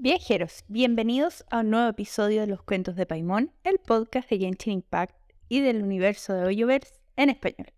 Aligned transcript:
Viajeros, 0.00 0.64
bienvenidos 0.68 1.44
a 1.50 1.58
un 1.58 1.70
nuevo 1.70 1.88
episodio 1.88 2.42
de 2.42 2.46
Los 2.46 2.62
Cuentos 2.62 2.94
de 2.94 3.04
Paimon, 3.04 3.52
el 3.64 3.80
podcast 3.80 4.30
de 4.30 4.38
Genshin 4.38 4.74
Impact 4.74 5.16
y 5.48 5.58
del 5.58 5.82
universo 5.82 6.34
de 6.34 6.44
Hoyoverse 6.44 6.94
en 7.16 7.30
español. 7.30 7.72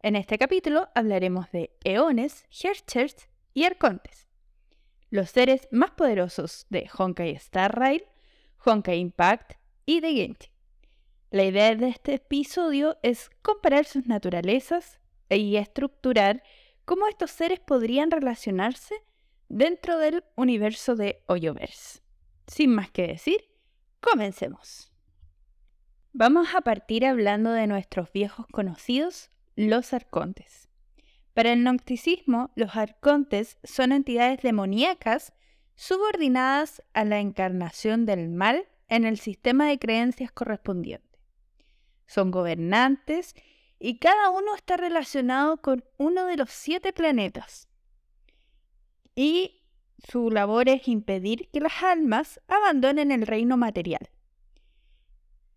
En 0.00 0.16
este 0.16 0.38
capítulo 0.38 0.88
hablaremos 0.94 1.52
de 1.52 1.76
Eones, 1.84 2.46
Herchers 2.50 3.28
y 3.52 3.64
Arcontes, 3.64 4.28
los 5.10 5.28
seres 5.28 5.68
más 5.70 5.90
poderosos 5.90 6.64
de 6.70 6.88
Honkai 6.96 7.32
Star 7.32 7.78
Rail, 7.78 8.02
Honkai 8.64 8.98
Impact 8.98 9.58
y 9.84 10.00
de 10.00 10.14
Genshin. 10.14 10.50
La 11.30 11.44
idea 11.44 11.76
de 11.76 11.88
este 11.88 12.14
episodio 12.14 12.96
es 13.02 13.28
comparar 13.42 13.84
sus 13.84 14.06
naturalezas 14.06 15.00
y 15.28 15.56
estructurar 15.56 16.42
cómo 16.86 17.06
estos 17.08 17.30
seres 17.30 17.60
podrían 17.60 18.10
relacionarse 18.10 18.94
dentro 19.48 19.98
del 19.98 20.24
universo 20.36 20.96
de 20.96 21.22
Hoyoverse. 21.26 22.00
Sin 22.46 22.74
más 22.74 22.90
que 22.90 23.06
decir, 23.06 23.44
comencemos. 24.00 24.92
Vamos 26.12 26.54
a 26.54 26.62
partir 26.62 27.04
hablando 27.04 27.52
de 27.52 27.66
nuestros 27.66 28.12
viejos 28.12 28.46
conocidos, 28.48 29.30
los 29.56 29.92
arcontes. 29.92 30.68
Para 31.34 31.52
el 31.52 31.62
nocticismo, 31.62 32.50
los 32.56 32.74
arcontes 32.76 33.58
son 33.62 33.92
entidades 33.92 34.42
demoníacas 34.42 35.32
subordinadas 35.76 36.82
a 36.94 37.04
la 37.04 37.20
encarnación 37.20 38.06
del 38.06 38.28
mal 38.28 38.66
en 38.88 39.04
el 39.04 39.18
sistema 39.18 39.68
de 39.68 39.78
creencias 39.78 40.32
correspondiente. 40.32 41.20
Son 42.06 42.30
gobernantes 42.30 43.34
y 43.78 43.98
cada 43.98 44.30
uno 44.30 44.54
está 44.56 44.76
relacionado 44.76 45.58
con 45.58 45.84
uno 45.98 46.26
de 46.26 46.36
los 46.36 46.50
siete 46.50 46.92
planetas. 46.92 47.68
Y 49.20 49.64
su 50.08 50.30
labor 50.30 50.68
es 50.68 50.86
impedir 50.86 51.48
que 51.50 51.58
las 51.58 51.82
almas 51.82 52.40
abandonen 52.46 53.10
el 53.10 53.26
reino 53.26 53.56
material. 53.56 54.10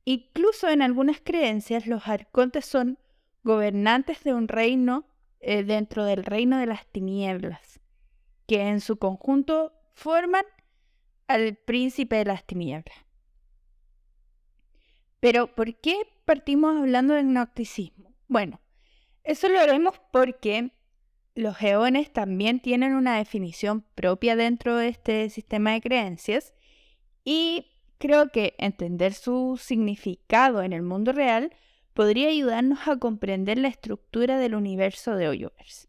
Incluso 0.03 0.67
en 0.67 0.81
algunas 0.81 1.21
creencias 1.21 1.85
los 1.85 2.07
arcontes 2.07 2.65
son 2.65 2.97
gobernantes 3.43 4.23
de 4.23 4.33
un 4.33 4.47
reino 4.47 5.05
eh, 5.41 5.61
dentro 5.63 6.05
del 6.05 6.25
reino 6.25 6.57
de 6.57 6.65
las 6.65 6.87
tinieblas, 6.87 7.79
que 8.47 8.67
en 8.67 8.81
su 8.81 8.97
conjunto 8.97 9.73
forman 9.93 10.45
al 11.27 11.55
príncipe 11.55 12.15
de 12.15 12.25
las 12.25 12.43
tinieblas. 12.43 12.97
Pero 15.19 15.53
¿por 15.53 15.75
qué 15.75 16.01
partimos 16.25 16.77
hablando 16.77 17.13
del 17.13 17.27
gnosticismo? 17.27 18.11
Bueno, 18.27 18.59
eso 19.23 19.47
lo 19.49 19.59
haremos 19.59 20.01
porque 20.11 20.71
los 21.35 21.55
geones 21.57 22.11
también 22.11 22.59
tienen 22.59 22.93
una 22.93 23.17
definición 23.17 23.85
propia 23.95 24.35
dentro 24.35 24.75
de 24.75 24.89
este 24.89 25.29
sistema 25.29 25.73
de 25.73 25.81
creencias 25.81 26.53
y 27.23 27.67
creo 27.97 28.29
que 28.29 28.55
entender 28.57 29.13
su 29.13 29.59
significado 29.61 30.61
en 30.61 30.73
el 30.73 30.81
mundo 30.81 31.11
real 31.11 31.53
podría 31.93 32.29
ayudarnos 32.29 32.87
a 32.87 32.97
comprender 32.97 33.57
la 33.57 33.67
estructura 33.67 34.37
del 34.39 34.55
universo 34.55 35.15
de 35.15 35.27
Hoyoverse. 35.29 35.87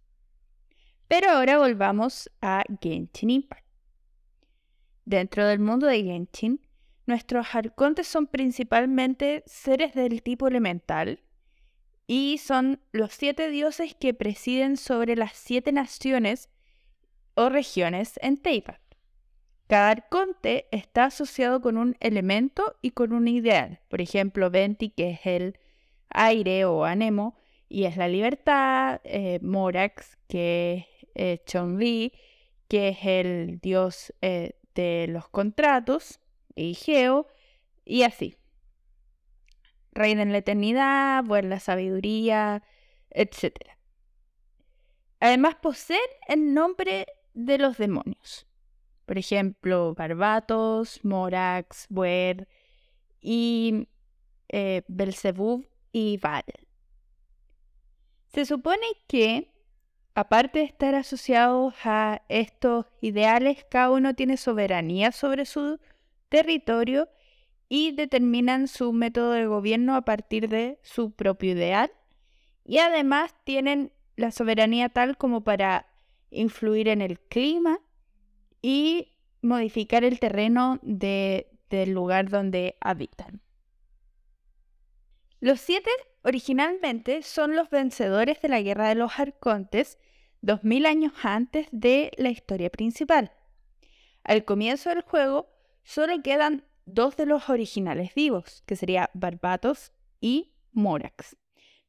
Pero 1.08 1.30
ahora 1.30 1.58
volvamos 1.58 2.30
a 2.40 2.64
Genshin 2.80 3.30
Impact. 3.30 3.66
Dentro 5.04 5.46
del 5.46 5.58
mundo 5.58 5.86
de 5.86 6.02
Genshin, 6.02 6.60
nuestros 7.06 7.54
arcontes 7.54 8.06
son 8.06 8.26
principalmente 8.26 9.42
seres 9.46 9.94
del 9.94 10.22
tipo 10.22 10.46
elemental 10.46 11.20
y 12.14 12.36
son 12.36 12.78
los 12.92 13.14
siete 13.14 13.48
dioses 13.48 13.94
que 13.94 14.12
presiden 14.12 14.76
sobre 14.76 15.16
las 15.16 15.32
siete 15.32 15.72
naciones 15.72 16.50
o 17.36 17.48
regiones 17.48 18.20
en 18.20 18.36
Teyvat. 18.36 18.82
Cada 19.66 19.88
arconte 19.88 20.68
está 20.72 21.06
asociado 21.06 21.62
con 21.62 21.78
un 21.78 21.96
elemento 22.00 22.76
y 22.82 22.90
con 22.90 23.14
un 23.14 23.28
ideal. 23.28 23.80
Por 23.88 24.02
ejemplo, 24.02 24.50
Venti, 24.50 24.90
que 24.90 25.12
es 25.12 25.20
el 25.24 25.58
aire 26.10 26.66
o 26.66 26.84
anemo, 26.84 27.34
y 27.70 27.84
es 27.84 27.96
la 27.96 28.08
libertad. 28.08 29.00
Eh, 29.04 29.38
Morax, 29.40 30.18
que 30.28 30.86
es 31.14 31.40
eh, 31.48 32.20
que 32.68 32.88
es 32.88 32.98
el 33.04 33.58
dios 33.62 34.12
eh, 34.20 34.58
de 34.74 35.06
los 35.08 35.30
contratos 35.30 36.20
y 36.54 36.74
Geo, 36.74 37.26
y 37.86 38.02
así. 38.02 38.36
Reina 39.92 40.22
en 40.22 40.32
la 40.32 40.38
eternidad, 40.38 41.22
buena 41.24 41.60
sabiduría, 41.60 42.62
etc. 43.10 43.54
Además 45.20 45.56
poseen 45.56 46.00
el 46.28 46.54
nombre 46.54 47.06
de 47.34 47.58
los 47.58 47.78
demonios. 47.78 48.46
Por 49.06 49.18
ejemplo, 49.18 49.94
Barbatos, 49.94 51.04
Morax, 51.04 51.86
Buer 51.90 52.48
y 53.20 53.88
eh, 54.48 54.82
Belzebub 54.88 55.66
y 55.92 56.16
Val. 56.18 56.44
Se 58.28 58.46
supone 58.46 58.86
que, 59.06 59.52
aparte 60.14 60.60
de 60.60 60.64
estar 60.64 60.94
asociados 60.94 61.74
a 61.84 62.22
estos 62.28 62.86
ideales, 63.02 63.66
cada 63.68 63.90
uno 63.90 64.14
tiene 64.14 64.38
soberanía 64.38 65.12
sobre 65.12 65.44
su 65.44 65.78
territorio 66.30 67.08
y 67.74 67.92
determinan 67.92 68.68
su 68.68 68.92
método 68.92 69.30
de 69.30 69.46
gobierno 69.46 69.96
a 69.96 70.02
partir 70.02 70.50
de 70.50 70.78
su 70.82 71.12
propio 71.12 71.52
ideal. 71.52 71.90
Y 72.66 72.76
además 72.76 73.34
tienen 73.44 73.94
la 74.14 74.30
soberanía 74.30 74.90
tal 74.90 75.16
como 75.16 75.42
para 75.42 75.86
influir 76.28 76.88
en 76.88 77.00
el 77.00 77.18
clima 77.18 77.78
y 78.60 79.14
modificar 79.40 80.04
el 80.04 80.20
terreno 80.20 80.80
del 80.82 81.46
lugar 81.86 82.28
donde 82.28 82.76
habitan. 82.78 83.40
Los 85.40 85.58
siete 85.58 85.90
originalmente 86.24 87.22
son 87.22 87.56
los 87.56 87.70
vencedores 87.70 88.42
de 88.42 88.50
la 88.50 88.60
Guerra 88.60 88.90
de 88.90 88.96
los 88.96 89.18
Arcontes, 89.18 89.98
dos 90.42 90.62
mil 90.62 90.84
años 90.84 91.14
antes 91.22 91.68
de 91.72 92.10
la 92.18 92.28
historia 92.28 92.68
principal. 92.68 93.32
Al 94.24 94.44
comienzo 94.44 94.90
del 94.90 95.00
juego, 95.00 95.48
solo 95.84 96.22
quedan 96.22 96.66
dos 96.86 97.16
de 97.16 97.26
los 97.26 97.48
originales 97.48 98.14
vivos, 98.14 98.62
que 98.66 98.76
sería 98.76 99.10
Barbatos 99.14 99.92
y 100.20 100.52
Morax. 100.72 101.36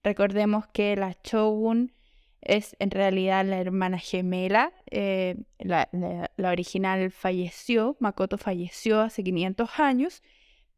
Recordemos 0.03 0.67
que 0.67 0.95
la 0.95 1.15
Shogun 1.23 1.93
es 2.41 2.75
en 2.79 2.91
realidad 2.91 3.45
la 3.45 3.59
hermana 3.59 3.97
gemela. 3.97 4.73
Eh, 4.91 5.37
la, 5.59 5.89
original 6.37 7.11
falleció, 7.11 7.95
Makoto 7.99 8.37
falleció 8.37 9.01
hace 9.01 9.23
500 9.23 9.79
años, 9.79 10.21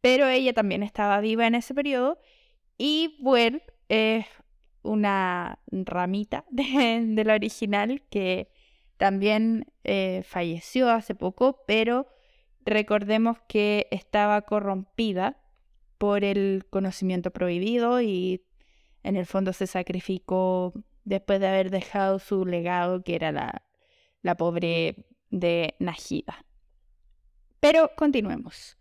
pero 0.01 0.27
ella 0.27 0.53
también 0.53 0.83
estaba 0.83 1.19
viva 1.21 1.47
en 1.47 1.55
ese 1.55 1.73
periodo. 1.73 2.19
Y 2.77 3.17
Buer 3.19 3.63
es 3.89 4.25
una 4.83 5.59
ramita 5.71 6.45
de, 6.51 7.23
la 7.25 7.33
original 7.33 8.03
que 8.09 8.49
también 8.97 9.65
eh, 9.83 10.23
falleció 10.25 10.89
hace 10.89 11.15
poco, 11.15 11.63
pero 11.65 12.07
recordemos 12.65 13.37
que 13.47 13.87
estaba 13.91 14.41
corrompida 14.41 15.37
por 15.97 16.23
el 16.23 16.65
conocimiento 16.69 17.31
prohibido 17.31 18.01
y 18.01 18.43
en 19.03 19.15
el 19.15 19.25
fondo 19.25 19.53
se 19.53 19.67
sacrificó 19.67 20.73
después 21.03 21.39
de 21.39 21.47
haber 21.47 21.69
dejado 21.69 22.19
su 22.19 22.45
legado, 22.45 23.03
que 23.03 23.15
era 23.15 23.31
la, 23.31 23.63
la 24.21 24.35
pobre 24.35 25.05
de 25.29 25.75
Najida. 25.79 26.43
Pero 27.59 27.91
continuemos. 27.95 28.77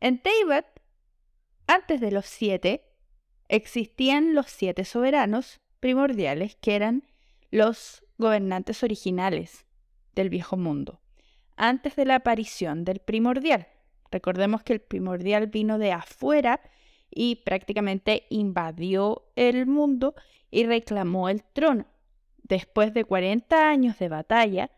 En 0.00 0.18
Teyvat, 0.18 0.66
antes 1.66 2.00
de 2.00 2.10
los 2.10 2.26
siete, 2.26 2.84
existían 3.48 4.34
los 4.34 4.46
siete 4.46 4.84
soberanos 4.84 5.60
primordiales, 5.80 6.56
que 6.56 6.76
eran 6.76 7.04
los 7.50 8.04
gobernantes 8.18 8.82
originales 8.82 9.66
del 10.14 10.28
viejo 10.28 10.56
mundo 10.56 11.03
antes 11.56 11.96
de 11.96 12.04
la 12.04 12.16
aparición 12.16 12.84
del 12.84 13.00
primordial. 13.00 13.68
Recordemos 14.10 14.62
que 14.62 14.72
el 14.74 14.80
primordial 14.80 15.48
vino 15.48 15.78
de 15.78 15.92
afuera 15.92 16.60
y 17.10 17.36
prácticamente 17.44 18.26
invadió 18.30 19.24
el 19.36 19.66
mundo 19.66 20.14
y 20.50 20.66
reclamó 20.66 21.28
el 21.28 21.42
trono. 21.42 21.86
Después 22.42 22.92
de 22.92 23.04
40 23.04 23.68
años 23.68 23.98
de 23.98 24.08
batalla, 24.08 24.70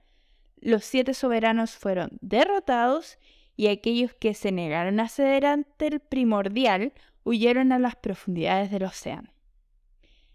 los 0.61 0.85
siete 0.85 1.15
soberanos 1.15 1.73
fueron 1.73 2.11
derrotados 2.21 3.19
y 3.57 3.69
aquellos 3.69 4.15
que 4.15 4.35
se 4.35 4.53
negaron 4.53 5.01
a 5.01 5.09
ceder 5.09 5.47
ante 5.47 5.87
el 5.87 6.01
primordial 6.01 6.93
huyeron 7.25 7.73
a 7.73 7.79
las 7.79 7.97
profundidades 7.97 8.71
del 8.71 8.85
océano. 8.85 9.31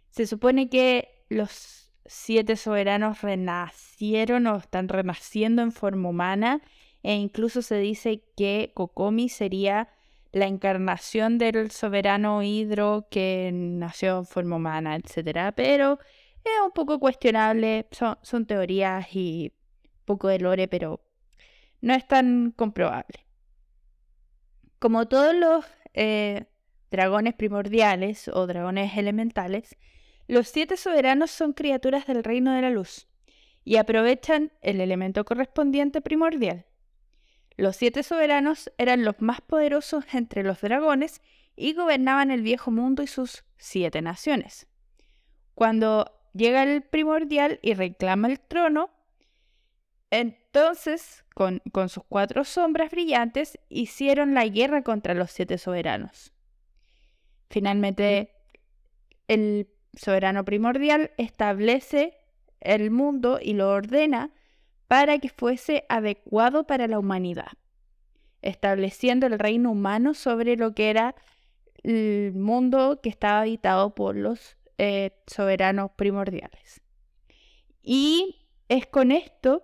Se 0.10 0.28
supone 0.28 0.70
que 0.70 1.26
los 1.30 1.91
siete 2.12 2.58
soberanos 2.58 3.22
renacieron 3.22 4.46
o 4.48 4.58
están 4.58 4.90
renaciendo 4.90 5.62
en 5.62 5.72
forma 5.72 6.10
humana 6.10 6.62
e 7.04 7.16
incluso 7.16 7.62
se 7.62 7.78
dice 7.78 8.22
que 8.36 8.74
Kokomi 8.76 9.30
sería 9.30 9.88
la 10.34 10.46
encarnación 10.46 11.38
del 11.38 11.72
soberano 11.72 12.44
Hidro 12.44 13.08
que 13.10 13.52
nació 13.54 14.20
en 14.20 14.26
forma 14.26 14.58
humana, 14.58 14.98
etc. 14.98 15.54
Pero 15.56 16.00
es 16.44 16.52
un 16.62 16.72
poco 16.72 17.00
cuestionable, 17.00 17.88
son, 17.92 18.46
teorías 18.46 19.08
y 19.16 19.54
poco 20.04 20.28
de 20.28 20.40
lore, 20.40 20.68
pero 20.68 21.02
no 21.80 21.94
es 21.94 22.06
tan 22.10 22.52
comprobable. 22.52 23.26
Como 24.80 25.08
todos 25.08 25.34
los 25.34 25.66
eh, 25.94 26.44
dragones 26.92 27.36
primordiales 27.36 28.28
o 28.28 28.48
dragones 28.48 28.98
elementales, 28.98 29.78
los 30.32 30.48
siete 30.48 30.78
soberanos 30.78 31.30
son 31.30 31.52
criaturas 31.52 32.08
del 32.08 32.24
reino 32.24 32.54
de 32.54 32.62
la 32.62 32.70
luz 32.70 33.06
y 33.66 33.76
aprovechan 33.76 34.54
el 34.62 34.80
elemento 34.80 35.26
correspondiente 35.26 36.00
primordial. 36.00 36.68
Los 37.58 37.76
siete 37.76 38.02
soberanos 38.02 38.72
eran 38.78 39.04
los 39.04 39.20
más 39.20 39.42
poderosos 39.42 40.06
entre 40.14 40.44
los 40.44 40.62
dragones 40.62 41.22
y 41.58 41.74
gobernaban 41.74 42.32
el 42.32 42.44
viejo 42.44 42.72
mundo 42.72 43.04
y 43.04 43.08
sus 43.08 43.44
siete 43.58 44.02
naciones. 44.02 44.68
Cuando 45.54 46.10
llega 46.34 46.64
el 46.64 46.82
primordial 46.82 47.60
y 47.62 47.74
reclama 47.74 48.30
el 48.30 48.40
trono, 48.40 48.90
entonces, 50.12 51.26
con, 51.36 51.62
con, 51.74 51.90
sus 51.90 52.06
cuatro 52.06 52.46
sombras 52.46 52.90
brillantes, 52.90 53.60
hicieron 53.68 54.34
la 54.34 54.48
guerra 54.48 54.82
contra 54.82 55.14
los 55.14 55.30
siete 55.30 55.58
soberanos. 55.58 56.32
Finalmente, 57.50 58.32
el 59.28 59.68
soberano 59.94 60.46
primordial 60.46 61.12
establece 61.18 62.18
el 62.60 62.92
mundo 62.92 63.40
y 63.42 63.54
lo 63.54 63.70
ordena 63.70 64.32
para 64.88 65.20
que 65.20 65.30
fuese 65.30 65.86
adecuado 65.90 66.66
para 66.68 66.88
la 66.88 67.00
humanidad, 67.00 67.52
estableciendo 68.42 69.28
el 69.28 69.40
reino 69.40 69.72
humano 69.72 70.14
sobre 70.14 70.58
lo 70.58 70.74
que 70.74 70.90
era 70.90 71.16
el 71.84 72.34
mundo 72.36 73.00
que 73.02 73.10
estaba 73.10 73.42
habitado 73.42 73.96
por 73.96 74.16
los 74.16 74.58
eh, 74.78 75.12
soberanos 75.28 75.92
primordiales. 75.96 76.82
Y 77.82 78.48
es 78.70 78.86
con 78.86 79.12
esto 79.12 79.64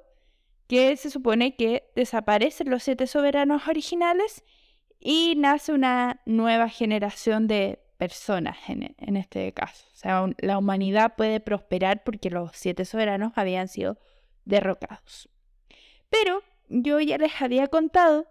que 0.67 0.95
se 0.97 1.09
supone 1.09 1.55
que 1.55 1.91
desaparecen 1.95 2.69
los 2.69 2.83
siete 2.83 3.07
soberanos 3.07 3.67
originales 3.67 4.43
y 4.99 5.35
nace 5.37 5.71
una 5.71 6.21
nueva 6.25 6.69
generación 6.69 7.47
de 7.47 7.79
personas 7.97 8.57
en, 8.67 9.17
este 9.17 9.51
caso. 9.53 9.85
O 9.93 9.97
sea, 9.97 10.25
la 10.39 10.57
humanidad 10.57 11.15
puede 11.15 11.39
prosperar 11.39 12.03
porque 12.03 12.29
los 12.29 12.51
siete 12.53 12.85
soberanos 12.85 13.33
habían 13.35 13.67
sido 13.67 13.97
derrocados. 14.45 15.29
Pero 16.09 16.43
yo 16.69 16.99
ya 16.99 17.17
les 17.17 17.41
había 17.41 17.67
contado 17.67 18.27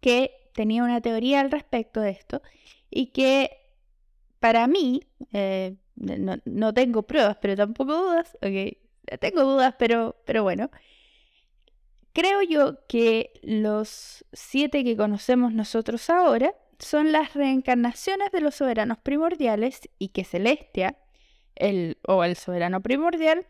que 0.00 0.50
tenía 0.54 0.84
una 0.84 1.00
teoría 1.00 1.40
al 1.40 1.50
respecto 1.50 2.00
de 2.00 2.10
esto 2.10 2.42
y 2.90 3.06
que 3.06 3.50
para 4.38 4.66
mí, 4.66 5.02
eh, 5.32 5.76
no, 5.94 6.74
tengo 6.74 7.04
pruebas, 7.04 7.36
pero 7.40 7.54
tampoco 7.56 7.94
dudas, 7.94 8.36
ok, 8.42 9.18
tengo 9.20 9.42
dudas, 9.44 9.74
pero, 9.78 10.16
pero 10.24 10.42
bueno, 10.42 10.70
creo 12.12 12.42
yo 12.42 12.86
que 12.88 13.32
los 13.42 14.24
siete 14.32 14.84
que 14.84 14.96
conocemos 14.96 15.52
nosotros 15.52 16.10
ahora 16.10 16.54
son 16.82 17.12
las 17.12 17.34
reencarnaciones 17.34 18.32
de 18.32 18.40
los 18.40 18.56
soberanos 18.56 18.98
primordiales 18.98 19.88
y 19.98 20.08
que 20.08 20.24
Celestia, 20.24 20.98
el, 21.54 21.98
o 22.06 22.24
el 22.24 22.36
soberano 22.36 22.82
primordial, 22.82 23.46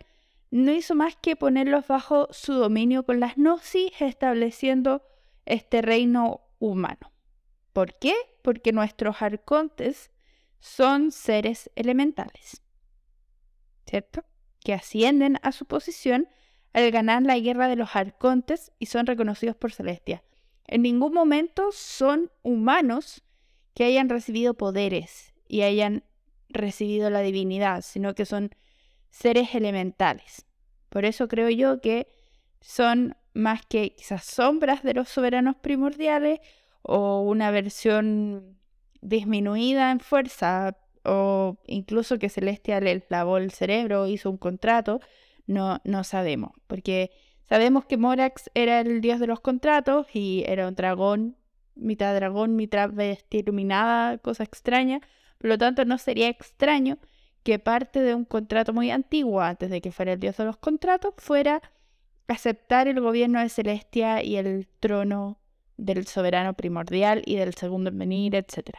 no 0.50 0.70
hizo 0.70 0.94
más 0.94 1.16
que 1.16 1.34
ponerlos 1.34 1.86
bajo 1.86 2.28
su 2.30 2.52
dominio 2.52 3.04
con 3.04 3.20
las 3.20 3.36
gnosis, 3.36 3.90
estableciendo 4.00 5.02
este 5.46 5.80
reino 5.80 6.42
humano. 6.58 7.10
¿Por 7.72 7.98
qué? 7.98 8.14
Porque 8.42 8.72
nuestros 8.72 9.22
arcontes 9.22 10.10
son 10.60 11.10
seres 11.10 11.70
elementales, 11.74 12.62
¿cierto? 13.86 14.24
Que 14.60 14.74
ascienden 14.74 15.38
a 15.42 15.52
su 15.52 15.64
posición 15.64 16.28
al 16.74 16.90
ganar 16.90 17.22
la 17.22 17.38
guerra 17.38 17.68
de 17.68 17.76
los 17.76 17.96
arcontes 17.96 18.72
y 18.78 18.86
son 18.86 19.06
reconocidos 19.06 19.56
por 19.56 19.72
Celestia. 19.72 20.22
En 20.66 20.82
ningún 20.82 21.12
momento 21.12 21.70
son 21.72 22.30
humanos 22.42 23.22
que 23.74 23.84
hayan 23.84 24.08
recibido 24.08 24.54
poderes 24.54 25.32
y 25.48 25.62
hayan 25.62 26.04
recibido 26.48 27.10
la 27.10 27.20
divinidad, 27.20 27.82
sino 27.82 28.14
que 28.14 28.26
son 28.26 28.50
seres 29.10 29.54
elementales. 29.54 30.46
Por 30.88 31.04
eso 31.04 31.28
creo 31.28 31.48
yo 31.48 31.80
que 31.80 32.06
son 32.60 33.16
más 33.34 33.64
que 33.66 33.94
quizás 33.94 34.24
sombras 34.24 34.82
de 34.82 34.94
los 34.94 35.08
soberanos 35.08 35.56
primordiales 35.56 36.40
o 36.82 37.20
una 37.20 37.50
versión 37.50 38.58
disminuida 39.00 39.90
en 39.90 40.00
fuerza 40.00 40.76
o 41.04 41.58
incluso 41.66 42.18
que 42.18 42.28
Celestia 42.28 42.80
le 42.80 43.04
lavó 43.08 43.38
el 43.38 43.50
cerebro 43.50 44.06
hizo 44.06 44.30
un 44.30 44.36
contrato, 44.36 45.00
no, 45.46 45.80
no 45.84 46.04
sabemos, 46.04 46.52
porque 46.66 47.10
sabemos 47.52 47.84
que 47.84 47.98
Morax 47.98 48.50
era 48.54 48.80
el 48.80 49.02
dios 49.02 49.20
de 49.20 49.26
los 49.26 49.40
contratos 49.40 50.06
y 50.14 50.42
era 50.46 50.66
un 50.66 50.74
dragón, 50.74 51.36
mitad 51.74 52.14
dragón, 52.14 52.56
mitad 52.56 52.88
bestia 52.88 53.40
iluminada, 53.40 54.16
cosa 54.16 54.42
extraña, 54.42 55.00
por 55.36 55.50
lo 55.50 55.58
tanto 55.58 55.84
no 55.84 55.98
sería 55.98 56.30
extraño 56.30 56.96
que 57.42 57.58
parte 57.58 58.00
de 58.00 58.14
un 58.14 58.24
contrato 58.24 58.72
muy 58.72 58.90
antiguo, 58.90 59.42
antes 59.42 59.68
de 59.68 59.82
que 59.82 59.92
fuera 59.92 60.14
el 60.14 60.18
dios 60.18 60.38
de 60.38 60.46
los 60.46 60.56
contratos, 60.56 61.12
fuera 61.18 61.60
aceptar 62.26 62.88
el 62.88 62.98
gobierno 63.02 63.38
de 63.38 63.50
Celestia 63.50 64.22
y 64.22 64.36
el 64.36 64.66
trono 64.80 65.38
del 65.76 66.06
soberano 66.06 66.54
primordial 66.54 67.20
y 67.26 67.36
del 67.36 67.52
segundo 67.52 67.90
en 67.90 67.98
venir, 67.98 68.34
etc. 68.34 68.78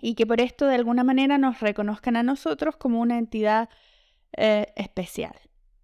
Y 0.00 0.14
que 0.14 0.26
por 0.26 0.40
esto 0.40 0.66
de 0.66 0.76
alguna 0.76 1.04
manera 1.04 1.36
nos 1.36 1.60
reconozcan 1.60 2.16
a 2.16 2.22
nosotros 2.22 2.76
como 2.76 3.02
una 3.02 3.18
entidad 3.18 3.68
eh, 4.38 4.72
especial. 4.74 5.36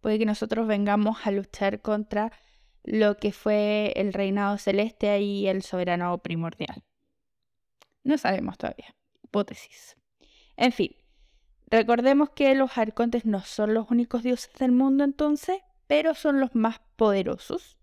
Puede 0.03 0.19
que 0.19 0.27
nosotros 0.27 0.67
vengamos 0.67 1.27
a 1.27 1.31
luchar 1.31 1.81
contra 1.81 2.31
lo 2.85 3.17
que 3.17 3.33
fue 3.33 3.95
el 3.97 4.13
reinado 4.13 4.59
celeste 4.59 5.19
y 5.21 5.49
el 5.49 5.63
soberano 5.63 6.19
primordial. 6.19 6.83
No 8.05 8.19
sabemos 8.19 8.59
todavía. 8.59 8.95
Hipótesis. 9.23 9.97
En 10.59 10.73
fin, 10.73 10.95
recordemos 11.69 12.29
que 12.29 12.55
los 12.55 12.77
arcontes 12.77 13.25
no 13.25 13.41
son 13.41 13.73
los 13.73 13.91
únicos 13.91 14.23
dioses 14.23 14.53
del 14.59 14.73
mundo 14.73 15.05
entonces, 15.05 15.61
pero 15.87 16.15
son 16.15 16.41
los 16.41 16.55
más 16.55 16.83
poderosos 16.97 17.79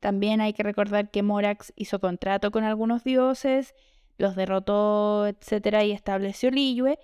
también 0.00 0.40
hay 0.40 0.52
que 0.52 0.62
recordar 0.62 1.10
que 1.10 1.22
Morax 1.22 1.72
hizo 1.76 2.00
contrato 2.00 2.50
con 2.50 2.64
algunos 2.64 3.02
dioses, 3.02 3.74
los 4.18 4.36
derrotó, 4.36 5.26
etcétera, 5.26 5.84
y 5.84 5.92
estableció 5.92 6.50
Liyue, 6.50 6.98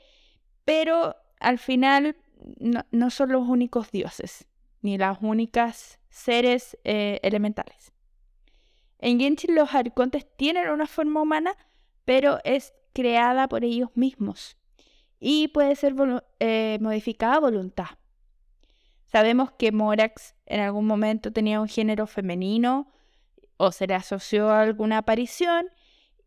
pero 0.65 1.17
al 1.41 1.59
final 1.59 2.17
no, 2.61 3.11
son 3.11 3.33
los 3.33 3.49
únicos 3.49 3.91
dioses, 3.91 4.47
ni 4.83 4.99
las 4.99 5.19
únicas 5.23 6.01
seres 6.11 6.77
eh, 6.85 7.19
elementales. 7.23 7.93
En 8.99 9.19
Genshin 9.19 9.55
los 9.55 9.75
arcontes 9.75 10.27
tienen 10.37 10.69
una 10.69 10.87
forma 10.87 11.23
humana, 11.23 11.57
pero 12.05 12.39
es 12.45 12.75
creada 12.93 13.49
por 13.49 13.65
ellos 13.65 13.91
mismos 13.95 14.57
y 15.19 15.49
puede 15.49 15.75
ser 15.77 15.95
eh, 16.41 16.79
modificada 16.81 17.37
a 17.37 17.41
voluntad. 17.41 17.87
Sabemos 19.07 19.53
que 19.53 19.73
Morax 19.73 20.35
en 20.47 20.61
algún 20.61 20.87
momento 20.87 21.33
tenía 21.33 21.61
un 21.61 21.69
género 21.69 22.07
femenino 22.07 22.93
o 23.57 23.73
se 23.73 23.87
le 23.87 23.95
asoció 23.95 24.51
a 24.51 24.63
alguna 24.63 24.99
aparición 24.99 25.67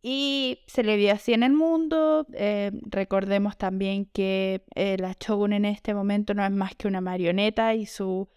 y 0.01 0.59
se 0.67 0.83
le 0.83 0.95
vio 0.97 1.13
así 1.13 1.33
en 1.33 1.43
el 1.43 1.53
mundo. 1.53 2.25
Eh, 2.33 2.71
recordemos 2.83 3.57
también 3.57 4.05
que 4.05 4.63
la 4.75 5.15
Shogun 5.19 5.53
en 5.53 5.65
este 5.65 5.93
momento 5.93 6.33
no 6.33 6.45
es 6.45 6.51
más 6.51 6.75
que 6.75 6.87
una 6.87 7.01
marioneta 7.01 7.73
y 7.73 7.85
su 7.85 8.29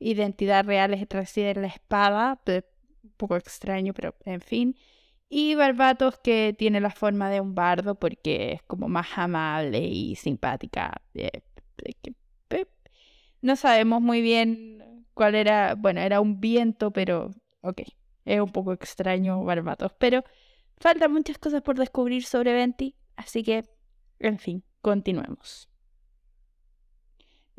identidad 0.00 0.64
real 0.64 0.94
es 0.94 1.08
reside 1.08 1.50
en 1.50 1.62
la 1.62 1.68
espada. 1.68 2.40
Un 2.46 3.12
poco 3.16 3.36
extraño, 3.36 3.94
pero 3.94 4.16
en 4.24 4.40
fin. 4.40 4.76
Y 5.28 5.54
Barbatos 5.54 6.18
que 6.18 6.54
tiene 6.58 6.80
la 6.80 6.90
forma 6.90 7.30
de 7.30 7.40
un 7.40 7.54
bardo 7.54 7.94
porque 7.94 8.52
es 8.54 8.62
como 8.62 8.88
más 8.88 9.06
amable 9.16 9.80
y 9.80 10.16
simpática. 10.16 11.00
Eh, 11.14 11.42
no 13.42 13.56
sabemos 13.56 14.02
muy 14.02 14.20
bien 14.20 15.06
cuál 15.14 15.34
era, 15.34 15.74
bueno, 15.76 16.00
era 16.00 16.20
un 16.20 16.40
viento, 16.40 16.90
pero 16.90 17.30
ok, 17.62 17.82
es 18.24 18.40
un 18.40 18.50
poco 18.52 18.72
extraño 18.72 19.42
Barbatos, 19.44 19.92
pero 19.98 20.24
faltan 20.78 21.12
muchas 21.12 21.38
cosas 21.38 21.62
por 21.62 21.78
descubrir 21.78 22.24
sobre 22.24 22.52
Venti, 22.52 22.96
así 23.16 23.42
que, 23.42 23.64
en 24.18 24.38
fin, 24.38 24.62
continuemos. 24.82 25.69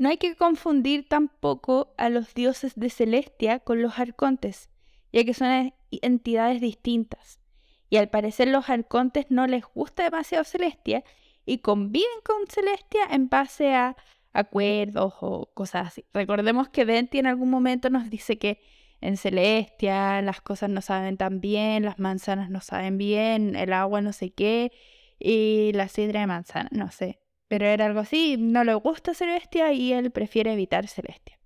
No 0.01 0.09
hay 0.09 0.17
que 0.17 0.35
confundir 0.35 1.07
tampoco 1.07 1.93
a 1.95 2.09
los 2.09 2.33
dioses 2.33 2.73
de 2.75 2.89
Celestia 2.89 3.59
con 3.59 3.83
los 3.83 3.99
arcontes, 3.99 4.71
ya 5.13 5.23
que 5.23 5.35
son 5.35 5.75
entidades 5.91 6.59
distintas. 6.59 7.39
Y 7.87 7.97
al 7.97 8.09
parecer 8.09 8.47
los 8.47 8.67
arcontes 8.71 9.27
no 9.29 9.45
les 9.45 9.63
gusta 9.63 10.01
demasiado 10.01 10.43
Celestia 10.43 11.03
y 11.45 11.59
conviven 11.59 12.09
con 12.25 12.47
Celestia 12.47 13.01
en 13.11 13.29
base 13.29 13.75
a 13.75 13.95
acuerdos 14.33 15.13
o 15.21 15.51
cosas 15.53 15.89
así. 15.89 16.05
Recordemos 16.15 16.67
que 16.69 16.83
Venti 16.83 17.19
en 17.19 17.27
algún 17.27 17.51
momento 17.51 17.91
nos 17.91 18.09
dice 18.09 18.39
que 18.39 18.59
en 19.01 19.17
Celestia 19.17 20.23
las 20.23 20.41
cosas 20.41 20.71
no 20.71 20.81
saben 20.81 21.15
tan 21.17 21.41
bien, 21.41 21.85
las 21.85 21.99
manzanas 21.99 22.49
no 22.49 22.61
saben 22.61 22.97
bien, 22.97 23.55
el 23.55 23.71
agua 23.71 24.01
no 24.01 24.13
sé 24.13 24.31
qué 24.31 24.71
y 25.19 25.73
la 25.75 25.87
sidra 25.89 26.21
de 26.21 26.25
manzana, 26.25 26.69
no 26.71 26.89
sé. 26.89 27.20
Pero 27.51 27.65
era 27.65 27.85
algo 27.85 27.99
así, 27.99 28.37
no 28.39 28.63
le 28.63 28.73
gusta 28.75 29.13
Celestia 29.13 29.73
y 29.73 29.91
él 29.91 30.09
prefiere 30.09 30.53
evitar 30.53 30.87
Celestia. 30.87 31.37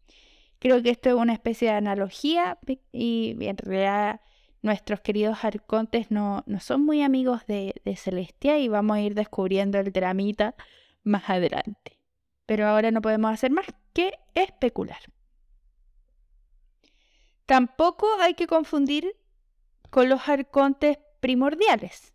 Creo 0.60 0.84
que 0.84 0.92
esto 0.92 1.10
es 1.10 1.16
una 1.16 1.34
especie 1.34 1.70
de 1.70 1.74
analogía 1.74 2.60
y 2.92 3.36
en 3.40 3.58
realidad 3.58 4.22
nuestros 4.62 5.00
queridos 5.00 5.44
arcontes 5.44 6.12
no, 6.12 6.44
no 6.46 6.60
son 6.60 6.86
muy 6.86 7.02
amigos 7.02 7.48
de, 7.48 7.82
de 7.84 7.96
Celestia 7.96 8.60
y 8.60 8.68
vamos 8.68 8.98
a 8.98 9.02
ir 9.02 9.16
descubriendo 9.16 9.80
el 9.80 9.92
dramita 9.92 10.54
más 11.04 11.28
adelante. 11.28 11.98
Pero 12.46 12.68
ahora 12.68 12.92
no 12.92 13.02
podemos 13.02 13.34
hacer 13.34 13.50
más 13.50 13.66
que 13.92 14.14
especular. 14.36 15.00
Tampoco 17.48 18.06
hay 18.22 18.36
que 18.36 18.46
confundir 18.46 19.12
con 19.90 20.08
los 20.08 20.30
arcontes 20.30 21.00
primordiales. 21.20 22.14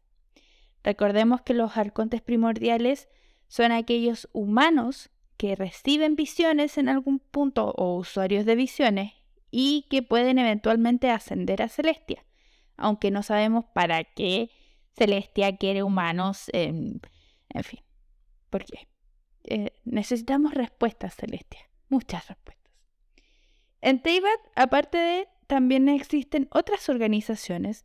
Recordemos 0.85 1.43
que 1.43 1.55
los 1.55 1.77
arcontes 1.77 2.23
primordiales 2.23 3.09
son 3.51 3.73
aquellos 3.73 4.29
humanos 4.33 5.11
que 5.37 5.57
reciben 5.57 6.15
visiones 6.15 6.79
en 6.79 6.89
algún 6.89 7.19
punto 7.19 7.73
o 7.77 7.97
usuarios 7.97 8.47
de 8.47 8.55
visiones 8.55 9.13
y 9.51 9.87
que 9.91 10.05
pueden 10.05 10.39
eventualmente 10.39 11.11
ascender 11.11 11.61
a 11.61 11.69
Celestia, 11.69 12.25
aunque 12.77 13.11
no 13.11 13.25
sabemos 13.25 13.65
para 13.75 14.05
qué 14.05 14.51
Celestia 14.97 15.57
quiere 15.57 15.83
humanos, 15.83 16.49
en, 16.53 17.01
fin, 17.65 17.81
¿por 18.51 18.65
qué? 18.65 18.87
Eh, 19.43 19.73
necesitamos 19.85 20.55
respuestas, 20.55 21.17
Celestia, 21.17 21.69
muchas 21.89 22.29
respuestas. 22.29 22.71
En 23.81 24.01
Teyvat, 24.01 24.41
aparte 24.55 24.97
de, 24.97 25.29
también 25.49 25.89
existen 25.89 26.49
otras 26.53 26.89
organizaciones 26.89 27.85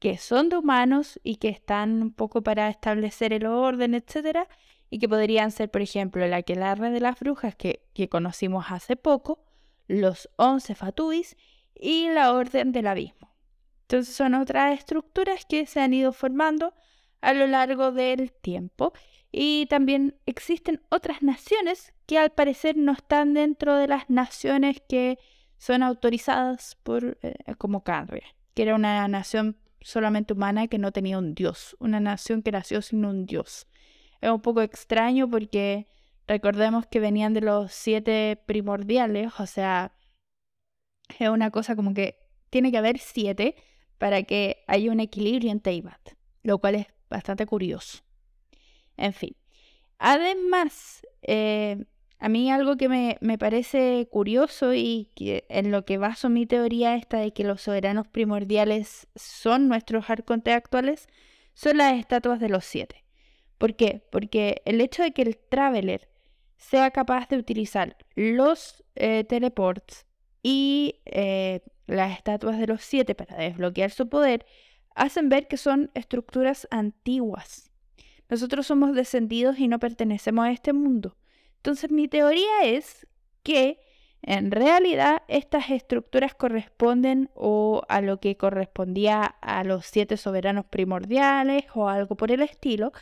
que 0.00 0.18
son 0.18 0.48
de 0.48 0.56
humanos 0.56 1.20
y 1.22 1.36
que 1.36 1.50
están 1.50 2.02
un 2.02 2.12
poco 2.12 2.42
para 2.42 2.68
establecer 2.68 3.32
el 3.32 3.46
orden, 3.46 3.94
etcétera, 3.94 4.48
y 4.94 5.00
que 5.00 5.08
podrían 5.08 5.50
ser, 5.50 5.72
por 5.72 5.82
ejemplo, 5.82 6.24
la 6.28 6.36
aquelarre 6.36 6.88
de 6.90 7.00
las 7.00 7.18
brujas 7.18 7.56
que, 7.56 7.82
que 7.94 8.08
conocimos 8.08 8.66
hace 8.68 8.94
poco, 8.94 9.42
los 9.88 10.30
once 10.36 10.76
fatuis 10.76 11.36
y 11.74 12.08
la 12.10 12.32
orden 12.32 12.70
del 12.70 12.86
abismo. 12.86 13.34
Entonces 13.82 14.14
son 14.14 14.34
otras 14.34 14.78
estructuras 14.78 15.46
que 15.46 15.66
se 15.66 15.80
han 15.80 15.94
ido 15.94 16.12
formando 16.12 16.74
a 17.22 17.34
lo 17.34 17.48
largo 17.48 17.90
del 17.90 18.30
tiempo 18.30 18.92
y 19.32 19.66
también 19.66 20.14
existen 20.26 20.80
otras 20.90 21.22
naciones 21.22 21.92
que 22.06 22.16
al 22.16 22.30
parecer 22.30 22.76
no 22.76 22.92
están 22.92 23.34
dentro 23.34 23.74
de 23.74 23.88
las 23.88 24.08
naciones 24.08 24.80
que 24.88 25.18
son 25.58 25.82
autorizadas 25.82 26.76
por 26.84 27.18
eh, 27.22 27.34
como 27.58 27.82
Canria, 27.82 28.28
que 28.54 28.62
era 28.62 28.76
una 28.76 29.08
nación 29.08 29.56
solamente 29.80 30.34
humana 30.34 30.68
que 30.68 30.78
no 30.78 30.92
tenía 30.92 31.18
un 31.18 31.34
dios, 31.34 31.76
una 31.80 31.98
nación 31.98 32.42
que 32.42 32.52
nació 32.52 32.80
sin 32.80 33.04
un 33.04 33.26
dios. 33.26 33.66
Es 34.24 34.30
un 34.30 34.40
poco 34.40 34.62
extraño 34.62 35.28
porque 35.28 35.86
recordemos 36.26 36.86
que 36.86 36.98
venían 36.98 37.34
de 37.34 37.42
los 37.42 37.72
siete 37.72 38.42
primordiales, 38.46 39.38
o 39.38 39.44
sea, 39.44 39.92
es 41.18 41.28
una 41.28 41.50
cosa 41.50 41.76
como 41.76 41.92
que 41.92 42.16
tiene 42.48 42.72
que 42.72 42.78
haber 42.78 42.96
siete 42.96 43.54
para 43.98 44.22
que 44.22 44.64
haya 44.66 44.90
un 44.90 45.00
equilibrio 45.00 45.52
en 45.52 45.60
Teyvat, 45.60 46.14
lo 46.42 46.56
cual 46.56 46.76
es 46.76 46.86
bastante 47.10 47.44
curioso. 47.44 47.98
En 48.96 49.12
fin, 49.12 49.36
además, 49.98 51.06
eh, 51.20 51.84
a 52.18 52.30
mí 52.30 52.50
algo 52.50 52.78
que 52.78 52.88
me, 52.88 53.36
parece 53.36 54.08
curioso 54.10 54.72
y 54.72 55.10
que 55.14 55.44
en 55.50 55.70
lo 55.70 55.84
que 55.84 55.98
baso 55.98 56.30
mi 56.30 56.46
teoría 56.46 56.96
esta 56.96 57.18
de 57.18 57.34
que 57.34 57.44
los 57.44 57.60
soberanos 57.60 58.08
primordiales 58.08 59.06
son 59.16 59.68
nuestros 59.68 60.08
arcontes 60.08 60.54
actuales, 60.54 61.08
son 61.52 61.76
las 61.76 61.92
estatuas 62.00 62.40
de 62.40 62.48
los 62.48 62.64
siete. 62.64 63.03
¿Por 63.58 63.76
qué? 63.76 64.02
Porque 64.10 64.62
el 64.64 64.80
hecho 64.80 65.02
de 65.02 65.12
que 65.12 65.22
el 65.22 65.36
Traveler 65.36 66.08
sea 66.56 66.90
capaz 66.90 67.28
de 67.28 67.36
utilizar 67.36 67.96
los 68.14 68.84
eh, 68.94 69.24
teleports 69.24 70.06
y 70.42 71.00
eh, 71.04 71.60
las 71.86 72.16
estatuas 72.16 72.58
de 72.58 72.66
los 72.66 72.82
siete 72.82 73.14
para 73.14 73.36
desbloquear 73.36 73.90
su 73.90 74.08
poder, 74.08 74.46
hacen 74.94 75.28
ver 75.28 75.48
que 75.48 75.56
son 75.56 75.90
estructuras 75.94 76.66
antiguas. 76.70 77.70
Nosotros 78.28 78.66
somos 78.66 78.94
descendidos 78.94 79.58
y 79.58 79.68
no 79.68 79.78
pertenecemos 79.78 80.46
a 80.46 80.50
este 80.50 80.72
mundo. 80.72 81.16
Entonces 81.56 81.90
mi 81.90 82.08
teoría 82.08 82.64
es 82.64 83.06
que 83.42 83.78
en 84.22 84.50
realidad 84.50 85.22
estas 85.28 85.70
estructuras 85.70 86.34
corresponden 86.34 87.30
o 87.34 87.82
a 87.88 88.00
lo 88.00 88.20
que 88.20 88.36
correspondía 88.36 89.22
a 89.22 89.64
los 89.64 89.84
siete 89.84 90.16
soberanos 90.16 90.64
primordiales 90.64 91.64
o 91.74 91.88
algo 91.88 92.16
por 92.16 92.30
el 92.32 92.40
estilo 92.40 92.92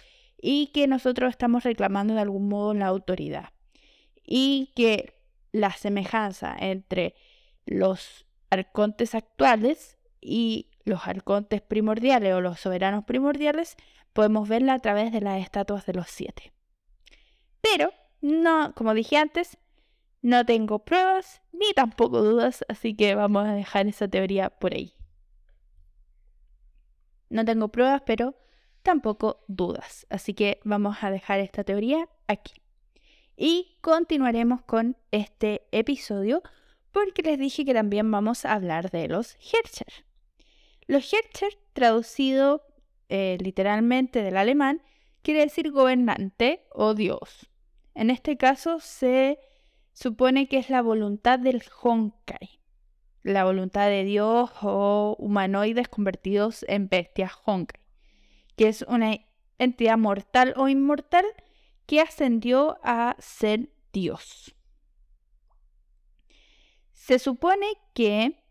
y 0.44 0.66
que 0.74 0.88
nosotros 0.88 1.30
estamos 1.30 1.62
reclamando 1.62 2.14
de 2.14 2.20
algún 2.20 2.48
modo 2.48 2.74
la 2.74 2.88
autoridad. 2.88 3.50
Y 4.26 4.72
que 4.74 5.14
la 5.52 5.70
semejanza 5.70 6.54
entre 6.58 7.14
los 7.64 8.26
arcontes 8.50 9.14
actuales 9.14 9.98
y 10.20 10.68
los 10.84 11.06
arcontes 11.06 11.62
primordiales 11.62 12.34
o 12.34 12.40
los 12.40 12.58
soberanos 12.58 13.04
primordiales 13.04 13.76
podemos 14.12 14.48
verla 14.48 14.74
a 14.74 14.78
través 14.80 15.12
de 15.12 15.20
las 15.20 15.40
estatuas 15.40 15.86
de 15.86 15.94
los 15.94 16.08
siete. 16.08 16.52
Pero 17.60 17.92
no, 18.20 18.74
como 18.74 18.94
dije 18.94 19.18
antes, 19.18 19.58
no 20.22 20.44
tengo 20.44 20.80
pruebas 20.80 21.40
ni 21.52 21.72
tampoco 21.72 22.20
dudas, 22.20 22.64
así 22.68 22.96
que 22.96 23.14
vamos 23.14 23.46
a 23.46 23.54
dejar 23.54 23.86
esa 23.86 24.08
teoría 24.08 24.50
por 24.50 24.74
ahí. 24.74 24.94
No 27.30 27.44
tengo 27.44 27.68
pruebas, 27.68 28.02
pero 28.04 28.34
tampoco 28.82 29.44
dudas, 29.48 30.06
así 30.10 30.34
que 30.34 30.60
vamos 30.64 30.98
a 31.02 31.10
dejar 31.10 31.40
esta 31.40 31.64
teoría 31.64 32.08
aquí. 32.26 32.54
Y 33.36 33.78
continuaremos 33.80 34.62
con 34.62 34.96
este 35.10 35.66
episodio 35.72 36.42
porque 36.92 37.22
les 37.22 37.38
dije 37.38 37.64
que 37.64 37.74
también 37.74 38.10
vamos 38.10 38.44
a 38.44 38.52
hablar 38.52 38.90
de 38.90 39.08
los 39.08 39.36
Herrscher. 39.36 40.04
Los 40.86 41.12
Herrscher, 41.12 41.58
traducido 41.72 42.62
eh, 43.08 43.38
literalmente 43.40 44.22
del 44.22 44.36
alemán, 44.36 44.82
quiere 45.22 45.40
decir 45.40 45.70
gobernante 45.70 46.64
o 46.70 46.94
Dios. 46.94 47.50
En 47.94 48.10
este 48.10 48.36
caso 48.36 48.80
se 48.80 49.38
supone 49.92 50.48
que 50.48 50.58
es 50.58 50.70
la 50.70 50.82
voluntad 50.82 51.38
del 51.38 51.62
Honkai, 51.82 52.60
la 53.22 53.44
voluntad 53.44 53.88
de 53.88 54.04
Dios 54.04 54.50
o 54.62 55.16
humanoides 55.18 55.88
convertidos 55.88 56.64
en 56.68 56.88
bestias 56.88 57.32
Honkai, 57.44 57.81
que 58.56 58.68
es 58.68 58.82
una 58.82 59.18
entidad 59.58 59.98
mortal 59.98 60.54
o 60.56 60.68
inmortal 60.68 61.24
que 61.86 62.00
ascendió 62.00 62.78
a 62.82 63.16
ser 63.18 63.70
Dios. 63.92 64.54
Se 66.92 67.18
supone 67.18 67.66
que 67.94 68.42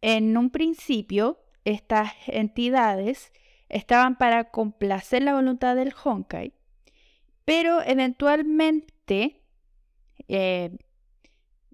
en 0.00 0.36
un 0.36 0.50
principio 0.50 1.40
estas 1.64 2.12
entidades 2.26 3.32
estaban 3.68 4.16
para 4.16 4.50
complacer 4.50 5.22
la 5.22 5.34
voluntad 5.34 5.76
del 5.76 5.94
Honkai 6.04 6.54
pero 7.50 7.82
eventualmente 7.82 9.42
eh, 10.28 10.78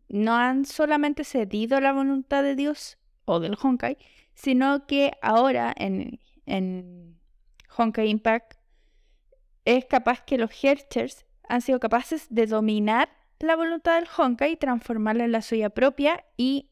no 0.08 0.34
han 0.34 0.64
solamente 0.64 1.22
cedido 1.22 1.80
la 1.82 1.92
voluntad 1.92 2.42
de 2.42 2.56
Dios 2.56 2.96
o 3.26 3.40
del 3.40 3.58
Honkai, 3.62 3.98
sino 4.32 4.86
que 4.86 5.12
ahora 5.20 5.74
en, 5.76 6.18
en 6.46 7.15
Honkai 7.76 8.08
Impact 8.08 8.54
es 9.64 9.84
capaz 9.84 10.22
que 10.24 10.38
los 10.38 10.50
Herchers 10.62 11.26
han 11.48 11.60
sido 11.60 11.80
capaces 11.80 12.26
de 12.30 12.46
dominar 12.46 13.08
la 13.38 13.56
voluntad 13.56 13.96
del 13.96 14.08
Honkai 14.16 14.52
y 14.52 14.56
transformarla 14.56 15.24
en 15.24 15.32
la 15.32 15.42
suya 15.42 15.70
propia 15.70 16.24
y, 16.36 16.70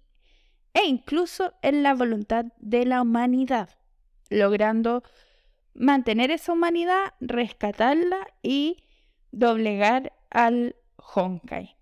e 0.72 0.84
incluso 0.84 1.54
en 1.62 1.82
la 1.82 1.94
voluntad 1.94 2.46
de 2.58 2.86
la 2.86 3.02
humanidad, 3.02 3.70
logrando 4.30 5.02
mantener 5.74 6.30
esa 6.30 6.52
humanidad, 6.52 7.14
rescatarla 7.20 8.26
y 8.42 8.84
doblegar 9.32 10.12
al 10.30 10.76
Honkai. 10.96 11.76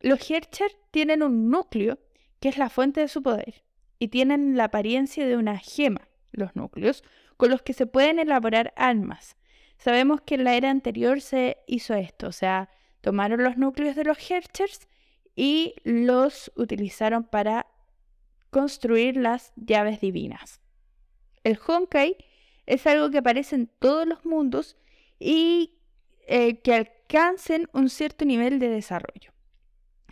Los 0.00 0.30
Hercher 0.30 0.72
tienen 0.90 1.22
un 1.22 1.50
núcleo 1.50 1.98
que 2.40 2.48
es 2.48 2.58
la 2.58 2.68
fuente 2.68 3.00
de 3.00 3.08
su 3.08 3.22
poder 3.22 3.64
y 3.98 4.08
tienen 4.08 4.56
la 4.56 4.64
apariencia 4.64 5.26
de 5.26 5.36
una 5.36 5.58
gema, 5.58 6.08
los 6.32 6.56
núcleos, 6.56 7.04
con 7.36 7.50
los 7.50 7.62
que 7.62 7.72
se 7.72 7.86
pueden 7.86 8.18
elaborar 8.18 8.72
almas. 8.76 9.36
Sabemos 9.78 10.20
que 10.20 10.36
en 10.36 10.44
la 10.44 10.54
era 10.54 10.70
anterior 10.70 11.20
se 11.20 11.58
hizo 11.66 11.94
esto, 11.94 12.28
o 12.28 12.32
sea, 12.32 12.70
tomaron 13.00 13.42
los 13.42 13.56
núcleos 13.56 13.96
de 13.96 14.04
los 14.04 14.18
Herchers 14.30 14.88
y 15.36 15.74
los 15.84 16.52
utilizaron 16.56 17.24
para 17.24 17.66
construir 18.50 19.16
las 19.16 19.52
llaves 19.56 20.00
divinas. 20.00 20.60
El 21.42 21.58
Honkai 21.66 22.16
es 22.66 22.86
algo 22.86 23.10
que 23.10 23.18
aparece 23.18 23.56
en 23.56 23.66
todos 23.66 24.06
los 24.06 24.24
mundos 24.24 24.76
y 25.18 25.78
eh, 26.26 26.60
que 26.60 26.74
alcancen 26.74 27.68
un 27.72 27.90
cierto 27.90 28.24
nivel 28.24 28.58
de 28.58 28.68
desarrollo. 28.68 29.32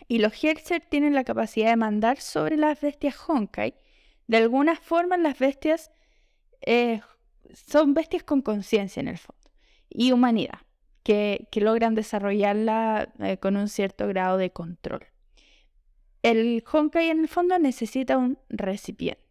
Y 0.09 0.19
los 0.19 0.33
Hexer 0.45 0.83
tienen 0.83 1.14
la 1.14 1.25
capacidad 1.25 1.71
de 1.71 1.76
mandar 1.76 2.21
sobre 2.21 2.57
las 2.57 2.81
bestias 2.81 3.17
Honkai. 3.26 3.75
De 4.26 4.37
alguna 4.37 4.76
forma 4.76 5.17
las 5.17 5.38
bestias 5.38 5.91
eh, 6.61 7.00
son 7.54 7.94
bestias 7.94 8.23
con 8.23 8.42
conciencia 8.42 9.00
en 9.00 9.09
el 9.09 9.18
fondo 9.18 9.40
y 9.88 10.12
humanidad, 10.12 10.61
que, 11.02 11.49
logran 11.54 11.94
desarrollarla 11.94 13.12
eh, 13.21 13.37
con 13.38 13.56
un 13.56 13.68
cierto 13.68 14.06
grado 14.09 14.38
de 14.38 14.50
control. 14.50 15.06
el 16.23 16.62
Honkai 16.71 17.11
en 17.11 17.21
el 17.21 17.28
fondo 17.28 17.59
necesita 17.59 18.16
un 18.16 18.38
recipiente. 18.49 19.23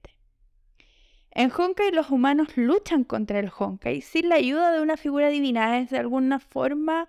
En 1.32 1.50
Honkai 1.50 1.92
los 1.92 2.10
humanos 2.10 2.50
luchan 2.58 3.06
contra 3.06 3.40
el 3.40 3.50
Honkai 3.58 4.02
sin 4.02 4.30
la 4.30 4.36
ayuda 4.36 4.72
de 4.74 4.82
una 4.82 4.98
figura 4.98 5.30
divina, 5.30 5.80
es 5.80 5.90
de 5.90 5.98
alguna 5.98 6.40
forma 6.40 7.08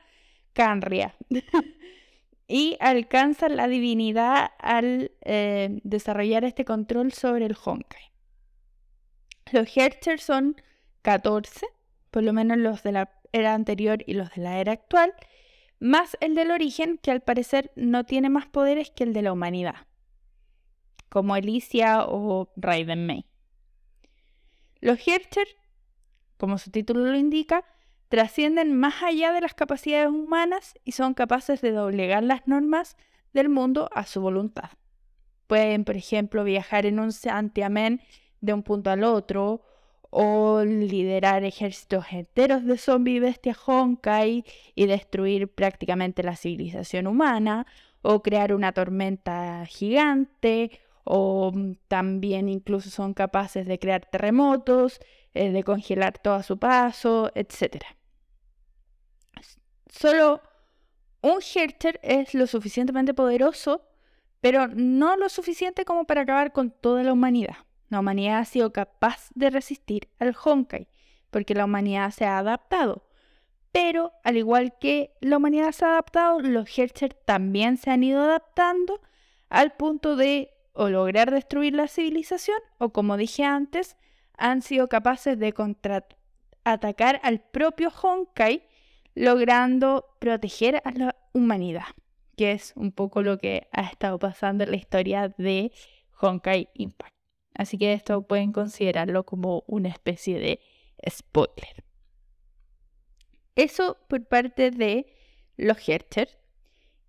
Canria. 0.52 1.16
y 2.46 2.76
alcanzan 2.80 3.56
la 3.56 3.66
divinidad 3.66 4.50
al 4.58 5.10
eh, 5.22 5.80
desarrollar 5.82 6.44
este 6.44 6.64
control 6.64 7.12
sobre 7.12 7.46
el 7.46 7.56
Honkai. 7.64 8.12
Los 9.52 9.76
Herters 9.76 10.22
son 10.22 10.56
14, 11.02 11.66
por 12.10 12.22
lo 12.22 12.32
menos 12.32 12.58
los 12.58 12.82
de 12.82 12.92
la 12.92 13.10
era 13.32 13.54
anterior 13.54 14.02
y 14.06 14.14
los 14.14 14.30
de 14.34 14.42
la 14.42 14.58
era 14.58 14.72
actual, 14.72 15.12
más 15.80 16.16
el 16.20 16.34
del 16.34 16.50
origen, 16.50 16.98
que 16.98 17.10
al 17.10 17.22
parecer 17.22 17.72
no 17.74 18.04
tiene 18.04 18.30
más 18.30 18.46
poderes 18.46 18.90
que 18.90 19.04
el 19.04 19.12
de 19.12 19.22
la 19.22 19.32
humanidad, 19.32 19.86
como 21.08 21.34
Alicia 21.34 22.04
o 22.06 22.52
Raiden 22.56 23.06
May. 23.06 23.26
Los 24.80 25.06
Hercher, 25.06 25.46
como 26.36 26.58
su 26.58 26.70
título 26.70 27.06
lo 27.06 27.16
indica, 27.16 27.64
trascienden 28.08 28.78
más 28.78 29.02
allá 29.02 29.32
de 29.32 29.40
las 29.40 29.54
capacidades 29.54 30.08
humanas 30.10 30.74
y 30.84 30.92
son 30.92 31.14
capaces 31.14 31.60
de 31.62 31.72
doblegar 31.72 32.22
las 32.22 32.46
normas 32.46 32.96
del 33.32 33.48
mundo 33.48 33.88
a 33.92 34.04
su 34.04 34.20
voluntad. 34.20 34.70
Pueden, 35.46 35.84
por 35.84 35.96
ejemplo, 35.96 36.44
viajar 36.44 36.86
en 36.86 37.00
un 37.00 37.12
santiamén 37.12 38.02
de 38.40 38.52
un 38.52 38.62
punto 38.62 38.90
al 38.90 39.04
otro, 39.04 39.64
o 40.14 40.62
liderar 40.62 41.42
ejércitos 41.42 42.04
enteros 42.10 42.66
de 42.66 42.76
zombies 42.76 43.22
bestia 43.22 43.56
Honkai 43.64 44.44
y 44.74 44.84
destruir 44.84 45.48
prácticamente 45.48 46.22
la 46.22 46.36
civilización 46.36 47.06
humana, 47.06 47.66
o 48.02 48.22
crear 48.22 48.52
una 48.52 48.72
tormenta 48.72 49.64
gigante, 49.64 50.80
o 51.04 51.50
mm, 51.54 51.76
también 51.88 52.50
incluso 52.50 52.90
son 52.90 53.14
capaces 53.14 53.66
de 53.66 53.78
crear 53.78 54.04
terremotos, 54.04 55.00
eh, 55.32 55.50
de 55.50 55.64
congelar 55.64 56.18
todo 56.18 56.34
a 56.34 56.42
su 56.42 56.58
paso, 56.58 57.32
etc. 57.34 57.82
Solo 59.88 60.42
un 61.22 61.38
Herter 61.54 61.98
es 62.02 62.34
lo 62.34 62.46
suficientemente 62.46 63.14
poderoso, 63.14 63.80
pero 64.42 64.68
no 64.68 65.16
lo 65.16 65.30
suficiente 65.30 65.86
como 65.86 66.04
para 66.04 66.20
acabar 66.20 66.52
con 66.52 66.70
toda 66.70 67.02
la 67.02 67.14
humanidad. 67.14 67.56
La 67.92 68.00
humanidad 68.00 68.38
ha 68.38 68.44
sido 68.46 68.72
capaz 68.72 69.28
de 69.34 69.50
resistir 69.50 70.08
al 70.18 70.34
Honkai, 70.42 70.88
porque 71.28 71.54
la 71.54 71.66
humanidad 71.66 72.10
se 72.10 72.24
ha 72.24 72.38
adaptado. 72.38 73.04
Pero, 73.70 74.12
al 74.24 74.38
igual 74.38 74.78
que 74.78 75.12
la 75.20 75.36
humanidad 75.36 75.72
se 75.72 75.84
ha 75.84 75.90
adaptado, 75.90 76.40
los 76.40 76.78
Herter 76.78 77.12
también 77.12 77.76
se 77.76 77.90
han 77.90 78.02
ido 78.02 78.22
adaptando 78.22 79.02
al 79.50 79.74
punto 79.74 80.16
de 80.16 80.54
o 80.72 80.88
lograr 80.88 81.30
destruir 81.30 81.74
la 81.74 81.86
civilización 81.86 82.56
o, 82.78 82.94
como 82.94 83.18
dije 83.18 83.44
antes, 83.44 83.98
han 84.38 84.62
sido 84.62 84.88
capaces 84.88 85.38
de 85.38 85.52
atacar 86.64 87.20
al 87.22 87.40
propio 87.40 87.90
Honkai, 87.90 88.62
logrando 89.14 90.16
proteger 90.18 90.80
a 90.86 90.92
la 90.92 91.14
humanidad, 91.34 91.88
que 92.38 92.52
es 92.52 92.72
un 92.74 92.90
poco 92.90 93.20
lo 93.20 93.36
que 93.36 93.68
ha 93.70 93.82
estado 93.82 94.18
pasando 94.18 94.64
en 94.64 94.70
la 94.70 94.76
historia 94.78 95.28
de 95.36 95.72
Honkai 96.18 96.70
Impact. 96.72 97.21
Así 97.54 97.78
que 97.78 97.92
esto 97.92 98.22
pueden 98.22 98.52
considerarlo 98.52 99.24
como 99.24 99.64
una 99.66 99.88
especie 99.88 100.38
de 100.38 100.60
spoiler. 101.08 101.84
Eso 103.56 103.98
por 104.08 104.24
parte 104.26 104.70
de 104.70 105.06
los 105.56 105.88
Herter. 105.88 106.38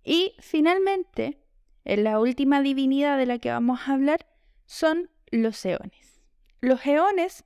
Y 0.04 0.34
finalmente, 0.38 1.38
la 1.84 2.20
última 2.20 2.60
divinidad 2.60 3.16
de 3.16 3.26
la 3.26 3.38
que 3.38 3.50
vamos 3.50 3.80
a 3.80 3.94
hablar 3.94 4.26
son 4.66 5.10
los 5.30 5.64
eones. 5.64 6.20
Los 6.60 6.84
eones 6.86 7.44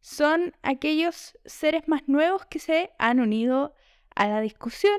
son 0.00 0.54
aquellos 0.62 1.38
seres 1.44 1.88
más 1.88 2.02
nuevos 2.08 2.44
que 2.46 2.58
se 2.58 2.90
han 2.98 3.20
unido 3.20 3.74
a 4.14 4.28
la 4.28 4.40
discusión 4.40 4.98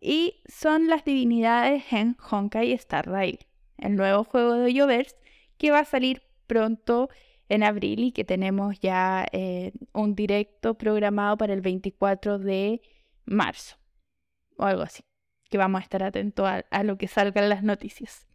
y 0.00 0.42
son 0.46 0.88
las 0.88 1.04
divinidades 1.04 1.84
en 1.92 2.16
Honkai 2.30 2.72
Star 2.74 3.08
Rail, 3.08 3.40
el 3.78 3.96
nuevo 3.96 4.24
juego 4.24 4.54
de 4.54 4.72
Yoverse 4.72 5.16
que 5.56 5.70
va 5.70 5.80
a 5.80 5.84
salir 5.84 6.22
pronto 6.48 7.08
en 7.48 7.62
abril 7.62 8.00
y 8.00 8.12
que 8.12 8.24
tenemos 8.24 8.80
ya 8.80 9.24
eh, 9.32 9.72
un 9.92 10.16
directo 10.16 10.74
programado 10.74 11.36
para 11.36 11.54
el 11.54 11.60
24 11.60 12.40
de 12.40 12.82
marzo 13.24 13.76
o 14.56 14.64
algo 14.64 14.82
así 14.82 15.04
que 15.48 15.58
vamos 15.58 15.80
a 15.80 15.82
estar 15.82 16.02
atentos 16.02 16.46
a, 16.70 16.82
lo 16.82 16.98
que 16.98 17.08
salga 17.08 17.42
en 17.42 17.48
las 17.48 17.62
noticias. 17.62 18.26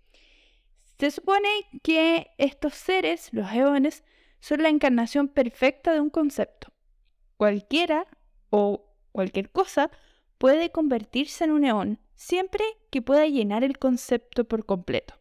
Se 0.99 1.11
supone 1.11 1.47
que 1.81 2.31
estos 2.37 2.73
seres, 2.73 3.29
los 3.31 3.51
eones, 3.51 4.03
son 4.39 4.63
la 4.63 4.69
encarnación 4.69 5.27
perfecta 5.27 5.93
de 5.93 5.99
un 5.99 6.09
concepto. 6.09 6.73
Cualquiera 7.37 8.07
o 8.49 8.85
cualquier 9.11 9.49
cosa 9.51 9.91
puede 10.37 10.71
convertirse 10.71 11.43
en 11.43 11.51
un 11.51 11.65
eón 11.65 11.99
siempre 12.15 12.63
que 12.89 13.01
pueda 13.01 13.25
llenar 13.27 13.63
el 13.63 13.77
concepto 13.77 14.45
por 14.45 14.65
completo. 14.65 15.15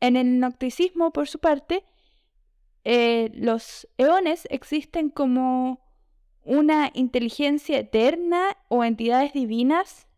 En 0.00 0.16
el 0.16 0.40
nocticismo, 0.40 1.12
por 1.12 1.28
su 1.28 1.38
parte, 1.38 1.84
eh, 2.84 3.30
los 3.34 3.86
eones 3.98 4.46
existen 4.50 5.10
como 5.10 5.80
una 6.42 6.90
inteligencia 6.94 7.78
eterna 7.78 8.56
o 8.68 8.82
entidades 8.82 9.32
divinas 9.34 10.08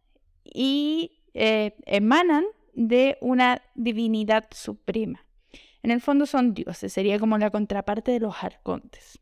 y 0.45 1.23
eh, 1.35 1.75
emanan 1.87 2.45
de 2.75 3.19
una 3.21 3.63
divinidad 3.75 4.49
suprema. 4.53 5.27
En 5.83 5.91
el 5.91 6.01
fondo 6.01 6.27
son 6.27 6.55
dioses, 6.55 6.93
sería 6.93 7.19
como 7.19 7.37
la 7.39 7.51
contraparte 7.51 8.13
de 8.13 8.21
los 8.21 8.43
arcontes. 8.43 9.19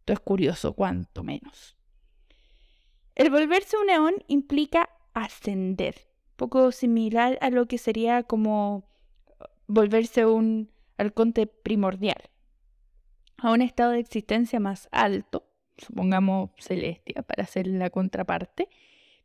Esto 0.00 0.12
es 0.12 0.20
curioso, 0.20 0.74
cuanto 0.74 1.22
menos. 1.22 1.76
El 3.14 3.30
volverse 3.30 3.76
un 3.76 3.90
eón 3.90 4.14
implica 4.26 4.90
ascender, 5.14 6.08
poco 6.36 6.72
similar 6.72 7.38
a 7.40 7.50
lo 7.50 7.66
que 7.66 7.78
sería 7.78 8.24
como 8.24 8.88
volverse 9.70 10.26
un 10.26 10.70
arconte 10.98 11.46
primordial, 11.46 12.30
a 13.38 13.52
un 13.52 13.62
estado 13.62 13.92
de 13.92 14.00
existencia 14.00 14.60
más 14.60 14.88
alto, 14.90 15.46
supongamos 15.78 16.50
celestia 16.58 17.22
para 17.22 17.44
hacer 17.44 17.66
la 17.68 17.88
contraparte, 17.88 18.68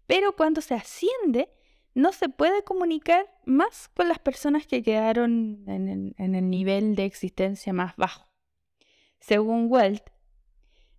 pero 0.05 0.35
cuando 0.35 0.61
se 0.61 0.75
asciende, 0.75 1.49
no 1.95 2.11
se 2.11 2.29
puede 2.29 2.63
comunicar 2.63 3.25
más 3.45 3.89
con 3.89 4.07
las 4.07 4.19
personas 4.19 4.67
que 4.67 4.83
quedaron 4.83 5.63
en 5.67 6.13
el, 6.17 6.49
nivel 6.49 6.95
de 6.95 7.05
existencia 7.05 7.73
más 7.73 7.95
bajo. 7.95 8.25
Según 9.19 9.67
Welt, 9.69 10.03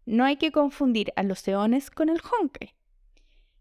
no 0.06 0.24
hay 0.24 0.37
que 0.37 0.50
confundir 0.50 1.12
a 1.16 1.22
los 1.22 1.46
eones 1.46 1.90
con 1.90 2.09
el 2.09 2.20
Honkai. 2.20 2.74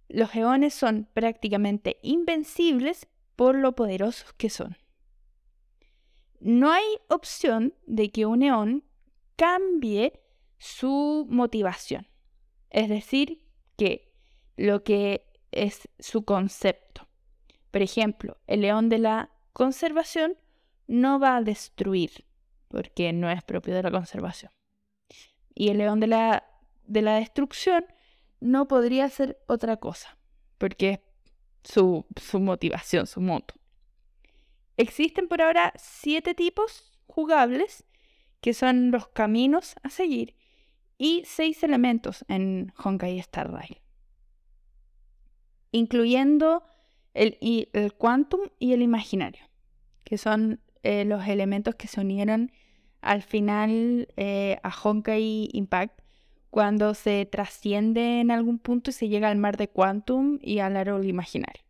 Los 0.08 0.34
eones 0.36 0.74
son 0.74 1.08
prácticamente 1.14 2.00
invencibles 2.02 3.08
por 3.36 3.56
lo 3.56 3.74
poderosos 3.76 4.34
que 4.34 4.50
son. 4.50 4.78
No 6.46 6.72
hay 6.72 6.86
opción 7.10 7.74
de 7.88 8.12
que 8.12 8.28
un 8.28 8.44
eón 8.44 8.84
cambie 9.36 10.22
su 10.60 11.26
motivación. 11.28 12.08
Es 12.70 12.88
decir, 12.88 13.44
que 13.78 14.14
lo 14.56 14.84
que 14.84 15.26
es 15.52 15.90
su 15.98 16.24
concepto. 16.24 17.08
Por 17.72 17.82
ejemplo, 17.82 18.38
el 18.46 18.62
león 18.62 18.90
de 18.90 19.00
la 19.00 19.32
conservación 19.54 20.38
no 20.86 21.20
va 21.20 21.38
a 21.38 21.42
destruir, 21.42 22.28
porque 22.68 23.12
no 23.12 23.28
es 23.32 23.44
propio 23.44 23.74
de 23.74 23.82
la 23.82 23.90
conservación. 23.90 24.52
Y 25.56 25.70
el 25.70 25.80
león 25.80 26.00
de 26.00 26.06
la, 26.06 26.46
de 26.86 27.02
la 27.02 27.16
destrucción 27.16 27.88
no 28.40 28.68
podría 28.68 29.10
ser 29.10 29.44
otra 29.48 29.78
cosa, 29.78 30.16
porque 30.60 30.92
es 30.92 31.00
su, 31.64 32.06
su 32.22 32.40
motivación, 32.40 33.08
su 33.08 33.20
moto. 33.20 33.56
Existen 34.78 35.28
por 35.28 35.42
ahora 35.42 35.74
siete 35.78 36.34
tipos 36.34 37.00
jugables, 37.08 37.86
que 38.42 38.54
son 38.54 38.92
los 38.92 39.08
caminos 39.08 39.76
a 39.84 39.90
seguir, 39.90 40.36
y 40.98 41.24
seis 41.26 41.64
elementos 41.64 42.26
en 42.28 42.74
Honkai 42.78 43.20
Star 43.20 43.52
Rail 43.52 43.82
incluyendo 45.76 46.64
el, 47.14 47.38
el 47.42 47.94
quantum 47.94 48.50
y 48.60 48.72
el 48.72 48.82
imaginario, 48.82 49.44
que 50.06 50.18
son 50.18 50.62
eh, 50.84 51.04
los 51.04 51.28
elementos 51.28 51.76
que 51.76 51.88
se 51.88 52.00
unieron 52.00 52.52
al 53.02 53.24
final 53.24 54.08
eh, 54.16 54.58
a 54.64 54.70
Honkai 54.70 55.50
Impact 55.52 56.02
cuando 56.50 56.94
se 56.94 57.26
trasciende 57.26 58.22
en 58.22 58.32
algún 58.32 58.58
punto 58.58 58.90
y 58.90 58.94
se 58.94 59.10
llega 59.10 59.30
al 59.30 59.38
mar 59.38 59.58
de 59.58 59.68
Quantum 59.68 60.40
y 60.42 60.60
al 60.60 60.78
árbol 60.78 61.06
imaginario. 61.06 61.65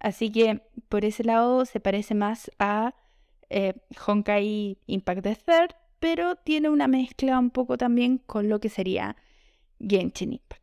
Así 0.00 0.30
que 0.30 0.62
por 0.88 1.04
ese 1.04 1.24
lado 1.24 1.64
se 1.64 1.80
parece 1.80 2.14
más 2.14 2.50
a 2.58 2.94
eh, 3.50 3.74
Honkai 4.06 4.78
Impact 4.86 5.22
the 5.22 5.36
Third, 5.36 5.74
pero 5.98 6.36
tiene 6.36 6.68
una 6.68 6.86
mezcla 6.86 7.38
un 7.38 7.50
poco 7.50 7.76
también 7.76 8.18
con 8.18 8.48
lo 8.48 8.60
que 8.60 8.68
sería 8.68 9.16
Genshin 9.80 10.34
Impact. 10.34 10.62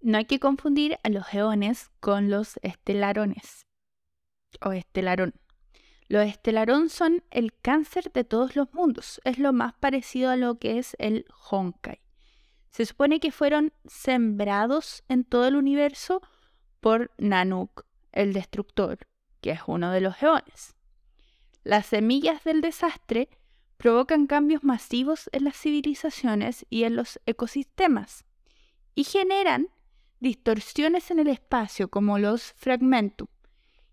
No 0.00 0.18
hay 0.18 0.24
que 0.24 0.40
confundir 0.40 0.98
a 1.02 1.10
los 1.10 1.32
eones 1.34 1.90
con 2.00 2.30
los 2.30 2.58
estelarones 2.62 3.66
o 4.60 4.72
estelarón. 4.72 5.34
Los 6.10 6.26
Estelarón 6.26 6.88
son 6.88 7.22
el 7.30 7.52
cáncer 7.52 8.10
de 8.12 8.24
todos 8.24 8.56
los 8.56 8.74
mundos. 8.74 9.20
Es 9.22 9.38
lo 9.38 9.52
más 9.52 9.74
parecido 9.74 10.30
a 10.30 10.36
lo 10.36 10.58
que 10.58 10.78
es 10.78 10.96
el 10.98 11.24
Honkai. 11.48 12.00
Se 12.68 12.84
supone 12.84 13.20
que 13.20 13.30
fueron 13.30 13.72
sembrados 13.84 15.04
en 15.06 15.22
todo 15.22 15.46
el 15.46 15.54
universo 15.54 16.20
por 16.80 17.12
Nanuk, 17.16 17.84
el 18.12 18.32
destructor, 18.32 18.98
que 19.40 19.50
es 19.52 19.60
uno 19.66 19.90
de 19.92 20.00
los 20.00 20.22
eones. 20.22 20.74
Las 21.62 21.86
semillas 21.86 22.44
del 22.44 22.60
desastre 22.60 23.28
provocan 23.76 24.26
cambios 24.26 24.62
masivos 24.62 25.30
en 25.32 25.44
las 25.44 25.56
civilizaciones 25.56 26.66
y 26.68 26.84
en 26.84 26.96
los 26.96 27.20
ecosistemas 27.26 28.24
y 28.94 29.04
generan 29.04 29.68
distorsiones 30.20 31.10
en 31.10 31.18
el 31.18 31.28
espacio 31.28 31.88
como 31.88 32.18
los 32.18 32.52
fragmentum, 32.56 33.28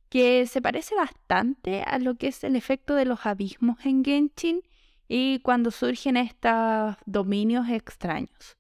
que 0.10 0.46
se 0.46 0.62
parece 0.62 0.96
bastante 0.96 1.84
a 1.84 2.00
lo 2.00 2.16
que 2.16 2.28
es 2.28 2.44
el 2.44 2.56
efecto 2.56 2.96
de 2.96 3.06
los 3.06 3.26
abismos 3.26 3.86
en 3.86 4.04
Genshin 4.04 4.62
y 5.08 5.40
cuando 5.40 5.72
surgen 5.72 6.18
estos 6.18 6.96
dominios 7.06 7.70
extraños. 7.70 8.58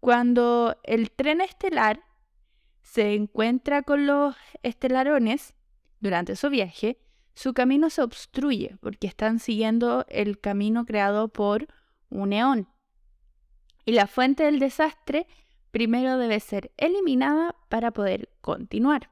Cuando 0.00 0.76
el 0.84 1.10
tren 1.10 1.40
estelar 1.40 2.02
se 2.88 3.14
encuentra 3.14 3.82
con 3.82 4.06
los 4.06 4.34
estelarones 4.62 5.54
durante 6.00 6.36
su 6.36 6.48
viaje, 6.48 6.98
su 7.34 7.52
camino 7.52 7.90
se 7.90 8.02
obstruye 8.02 8.76
porque 8.80 9.06
están 9.06 9.40
siguiendo 9.40 10.06
el 10.08 10.40
camino 10.40 10.86
creado 10.86 11.28
por 11.28 11.68
un 12.08 12.30
neón. 12.30 12.66
Y 13.84 13.92
la 13.92 14.06
fuente 14.06 14.44
del 14.44 14.58
desastre 14.58 15.26
primero 15.70 16.16
debe 16.16 16.40
ser 16.40 16.72
eliminada 16.78 17.54
para 17.68 17.90
poder 17.90 18.30
continuar. 18.40 19.10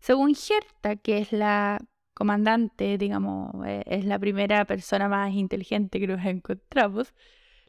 Según 0.00 0.34
Gerta, 0.34 0.96
que 0.96 1.18
es 1.18 1.32
la 1.32 1.78
comandante, 2.12 2.98
digamos, 2.98 3.54
eh, 3.66 3.84
es 3.86 4.04
la 4.04 4.18
primera 4.18 4.64
persona 4.64 5.08
más 5.08 5.32
inteligente 5.32 6.00
que 6.00 6.08
nos 6.08 6.24
encontramos, 6.24 7.14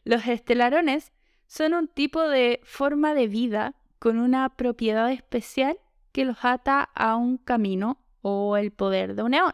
los 0.04 0.26
estelarones 0.26 1.14
son 1.46 1.76
un 1.76 1.88
tipo 1.88 2.28
de 2.28 2.60
forma 2.64 3.14
de 3.14 3.28
vida 3.28 3.76
con 4.06 4.20
una 4.20 4.50
propiedad 4.50 5.10
especial 5.12 5.80
que 6.12 6.26
los 6.26 6.46
ata 6.46 6.84
a 6.94 7.16
un 7.16 7.40
camino 7.40 7.98
o 8.22 8.56
el 8.56 8.70
poder 8.72 9.16
de 9.16 9.24
un 9.24 9.32
neón 9.32 9.54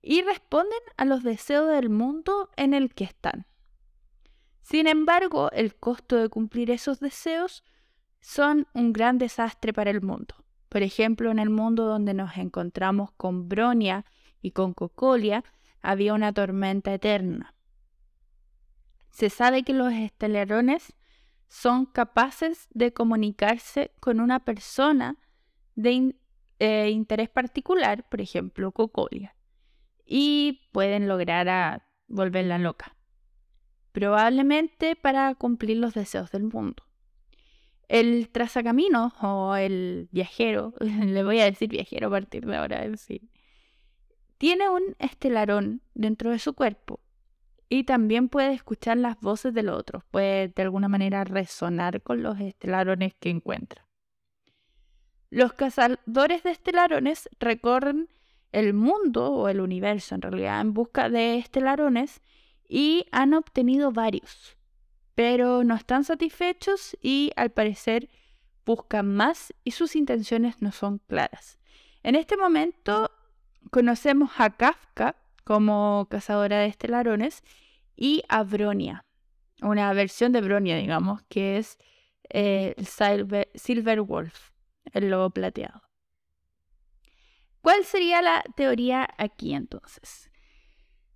y 0.00 0.22
responden 0.22 0.78
a 0.96 1.04
los 1.04 1.24
deseos 1.24 1.66
del 1.66 1.90
mundo 1.90 2.50
en 2.54 2.72
el 2.72 2.94
que 2.94 3.02
están. 3.02 3.46
Sin 4.62 4.86
embargo, 4.86 5.50
el 5.50 5.74
costo 5.74 6.14
de 6.14 6.28
cumplir 6.28 6.70
esos 6.70 7.00
deseos 7.00 7.64
son 8.20 8.68
un 8.74 8.92
gran 8.92 9.18
desastre 9.18 9.72
para 9.72 9.90
el 9.90 10.02
mundo. 10.02 10.36
Por 10.68 10.84
ejemplo, 10.84 11.32
en 11.32 11.40
el 11.40 11.50
mundo 11.50 11.84
donde 11.84 12.14
nos 12.14 12.36
encontramos 12.36 13.10
con 13.16 13.48
Bronia 13.48 14.04
y 14.40 14.52
con 14.52 14.72
Cocolia, 14.72 15.42
había 15.82 16.14
una 16.14 16.32
tormenta 16.32 16.94
eterna. 16.94 17.56
Se 19.10 19.30
sabe 19.30 19.64
que 19.64 19.74
los 19.74 19.92
estelarones 19.92 20.94
son 21.48 21.86
capaces 21.86 22.68
de 22.70 22.92
comunicarse 22.92 23.90
con 24.00 24.20
una 24.20 24.44
persona 24.44 25.16
de 25.74 26.14
eh, 26.58 26.90
interés 26.90 27.30
particular, 27.30 28.08
por 28.08 28.20
ejemplo, 28.20 28.72
Cocolia, 28.72 29.34
y 30.04 30.68
pueden 30.72 31.08
lograr 31.08 31.48
a 31.48 31.88
volverla 32.06 32.58
loca, 32.58 32.96
probablemente 33.92 34.94
para 34.96 35.34
cumplir 35.34 35.78
los 35.78 35.94
deseos 35.94 36.30
del 36.30 36.44
mundo. 36.44 36.84
El 37.88 38.28
trazacamino 38.28 39.14
o 39.22 39.56
el 39.56 40.08
viajero, 40.12 40.74
le 40.80 41.24
voy 41.24 41.40
a 41.40 41.46
decir 41.46 41.70
viajero 41.70 42.08
a 42.08 42.10
partir 42.10 42.44
de 42.44 42.56
ahora, 42.56 42.84
tiene 44.36 44.68
un 44.68 44.94
estelarón 44.98 45.82
dentro 45.94 46.30
de 46.30 46.38
su 46.38 46.52
cuerpo 46.52 47.00
y 47.68 47.84
también 47.84 48.28
puede 48.28 48.52
escuchar 48.52 48.96
las 48.96 49.20
voces 49.20 49.54
de 49.54 49.62
los 49.62 49.78
otros, 49.78 50.04
puede 50.10 50.48
de 50.48 50.62
alguna 50.62 50.88
manera 50.88 51.24
resonar 51.24 52.02
con 52.02 52.22
los 52.22 52.40
estelarones 52.40 53.14
que 53.14 53.30
encuentra. 53.30 53.86
Los 55.30 55.52
cazadores 55.52 56.42
de 56.42 56.50
estelarones 56.50 57.28
recorren 57.38 58.08
el 58.52 58.72
mundo 58.72 59.30
o 59.32 59.48
el 59.48 59.60
universo 59.60 60.14
en 60.14 60.22
realidad 60.22 60.60
en 60.60 60.72
busca 60.72 61.10
de 61.10 61.36
estelarones 61.36 62.22
y 62.66 63.06
han 63.12 63.34
obtenido 63.34 63.92
varios 63.92 64.58
pero 65.18 65.64
no 65.64 65.74
están 65.74 66.04
satisfechos 66.04 66.96
y 67.02 67.32
al 67.34 67.50
parecer 67.50 68.08
buscan 68.64 69.16
más 69.16 69.52
y 69.64 69.72
sus 69.72 69.96
intenciones 69.96 70.62
no 70.62 70.70
son 70.70 70.98
claras. 71.08 71.58
En 72.04 72.14
este 72.14 72.36
momento 72.36 73.10
conocemos 73.72 74.30
a 74.38 74.50
Kafka 74.50 75.16
como 75.48 76.06
cazadora 76.10 76.58
de 76.58 76.66
estelarones 76.66 77.42
y 77.96 78.22
a 78.28 78.42
Bronia, 78.42 79.06
una 79.62 79.90
versión 79.94 80.30
de 80.32 80.42
Bronia, 80.42 80.76
digamos, 80.76 81.22
que 81.30 81.56
es 81.56 81.78
el 82.28 82.74
eh, 82.78 83.50
Silver 83.54 84.02
Wolf, 84.02 84.50
el 84.92 85.08
lobo 85.08 85.30
plateado. 85.30 85.80
¿Cuál 87.62 87.86
sería 87.86 88.20
la 88.20 88.44
teoría 88.56 89.08
aquí 89.16 89.54
entonces? 89.54 90.30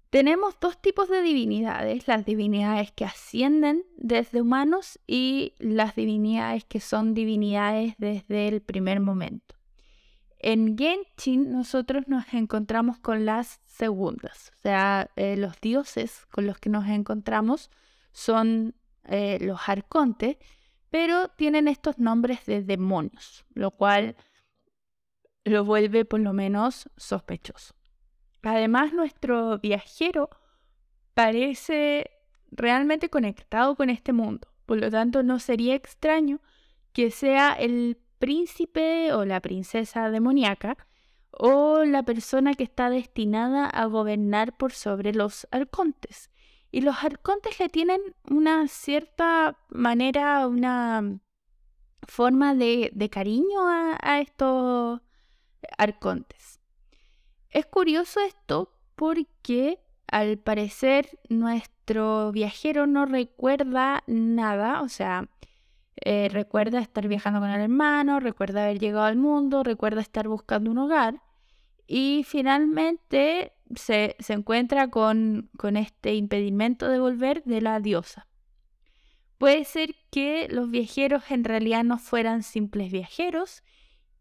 Tenemos 0.09 0.59
dos 0.59 0.81
tipos 0.81 1.11
de 1.11 1.21
divinidades, 1.21 2.09
las 2.09 2.25
divinidades 2.25 2.91
que 2.91 3.05
ascienden 3.05 3.85
desde 3.99 4.41
humanos 4.41 4.99
y 5.07 5.53
las 5.59 5.95
divinidades 5.95 6.65
que 6.65 6.81
son 6.81 7.13
divinidades 7.13 7.97
desde 7.99 8.49
el 8.49 8.63
primer 8.63 9.01
momento. 9.01 9.57
En 10.43 10.77
Genshin 10.77 11.53
nosotros 11.53 12.09
nos 12.09 12.35
encontramos 12.35 12.99
con 12.99 13.25
las 13.25 13.61
segundas, 13.65 14.51
o 14.59 14.63
sea, 14.63 15.09
eh, 15.15 15.37
los 15.37 15.61
dioses 15.61 16.27
con 16.33 16.47
los 16.47 16.59
que 16.59 16.69
nos 16.69 16.89
encontramos 16.89 17.71
son 18.11 18.75
eh, 19.05 19.39
los 19.41 19.61
arcontes, 19.69 20.37
pero 20.91 21.29
tienen 21.29 21.69
estos 21.69 21.99
nombres 21.99 22.45
de 22.45 22.63
demonios, 22.63 23.45
lo 23.55 23.71
cual 23.71 24.17
lo 25.45 25.65
vuelve 25.65 26.05
por 26.05 26.19
lo 26.19 26.33
menos 26.33 26.91
sospechoso. 26.97 27.75
Además, 28.43 28.93
nuestro 28.93 29.59
viajero 29.59 30.29
parece 31.15 32.11
realmente 32.51 33.09
conectado 33.09 33.77
con 33.77 33.91
este 33.91 34.13
mundo. 34.13 34.49
Por 34.67 34.79
lo 34.79 34.91
tanto, 34.91 35.23
no 35.23 35.39
sería 35.39 35.77
extraño 35.77 36.41
que 36.93 37.11
sea 37.11 37.53
el 37.53 37.97
príncipe 38.23 39.13
o 39.13 39.25
la 39.25 39.41
princesa 39.41 40.09
demoníaca 40.09 40.77
o 41.33 41.83
la 41.83 42.05
persona 42.05 42.55
que 42.55 42.63
está 42.63 42.89
destinada 42.89 43.67
a 43.67 43.87
gobernar 43.87 44.57
por 44.57 44.71
sobre 44.71 45.13
los 45.13 45.49
arcontes. 45.51 46.31
Y 46.71 46.83
los 46.83 47.03
arcontes 47.03 47.59
le 47.59 47.69
tienen 47.69 48.01
una 48.31 48.69
cierta 48.69 49.59
manera, 49.71 50.47
una 50.47 51.19
forma 52.07 52.55
de, 52.55 52.93
cariño 53.11 53.67
a 53.67 54.21
estos 54.21 55.01
arcontes. 55.77 56.61
Es 57.51 57.67
curioso 57.67 58.21
esto 58.21 58.73
porque 58.95 59.81
al 60.07 60.39
parecer 60.39 61.19
nuestro 61.29 62.31
viajero 62.31 62.87
no 62.87 63.05
recuerda 63.05 64.05
nada, 64.07 64.83
o 64.83 64.89
sea, 64.89 65.29
eh, 66.05 66.29
recuerda 66.31 66.81
estar 66.81 67.09
viajando 67.09 67.41
con 67.41 67.51
el 67.51 67.61
hermano, 67.61 68.21
recuerda 68.21 68.65
haber 68.65 68.79
llegado 68.79 69.05
al 69.05 69.17
mundo, 69.17 69.63
recuerda 69.63 70.01
estar 70.01 70.29
buscando 70.29 70.71
un 70.71 70.79
hogar 70.79 71.23
y 71.87 72.25
finalmente 72.27 73.53
se, 73.75 74.17
encuentra 74.29 74.89
con, 74.89 75.51
con 75.57 75.77
este 75.77 76.15
impedimento 76.15 76.89
de 76.89 76.99
volver 76.99 77.43
de 77.45 77.61
la 77.61 77.81
diosa. 77.81 78.27
Puede 79.39 79.65
ser 79.65 79.95
que 80.11 80.49
los 80.51 80.71
viajeros 80.71 81.31
en 81.31 81.45
realidad 81.45 81.85
no 81.85 81.99
fueran 81.99 82.43
simples 82.43 82.93
viajeros 82.93 83.63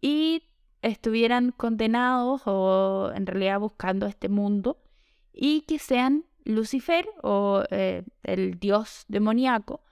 y 0.02 0.50
estuvieran 0.82 1.52
condenados 1.52 2.42
o 2.46 3.12
en 3.14 3.26
realidad 3.28 3.60
buscando 3.60 4.08
este 4.08 4.30
mundo 4.30 4.82
y 5.32 5.62
que 5.62 5.80
sean 5.80 6.26
Lucifer 6.44 7.08
o 7.22 7.64
eh, 7.70 8.04
el 8.24 8.60
dios 8.60 9.06
demoníaco, 9.08 9.84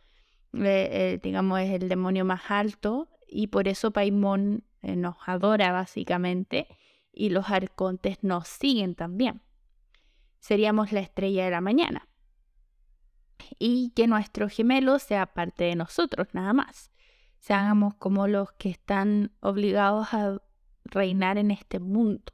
eh, 0.54 1.20
digamos 1.22 1.60
es 1.60 1.72
el 1.72 1.90
demonio 1.90 2.26
más 2.26 2.50
alto 2.50 3.10
y 3.28 3.48
por 3.48 3.68
eso 3.68 3.92
Paimón 3.92 4.64
nos 4.82 5.16
adora 5.26 5.72
básicamente 5.72 6.68
y 7.12 7.30
los 7.30 7.50
arcontes 7.50 8.24
nos 8.24 8.48
siguen 8.48 8.96
también. 8.96 9.42
Seríamos 10.40 10.92
la 10.92 11.02
estrella 11.02 11.46
de 11.46 11.52
la 11.52 11.62
mañana. 11.62 12.08
Y 13.58 13.92
que 13.96 14.08
nuestro 14.08 14.48
gemelo 14.48 15.00
sea 15.00 15.26
parte 15.26 15.66
de 15.66 15.76
nosotros 15.76 16.28
nada 16.34 16.54
más. 16.54 16.92
Seamos 17.40 17.96
como 17.96 18.28
los 18.28 18.52
que 18.54 18.70
están 18.70 19.32
obligados 19.42 20.14
a 20.14 20.42
reinar 20.86 21.38
en 21.38 21.52
este 21.52 21.80
mundo. 21.80 22.34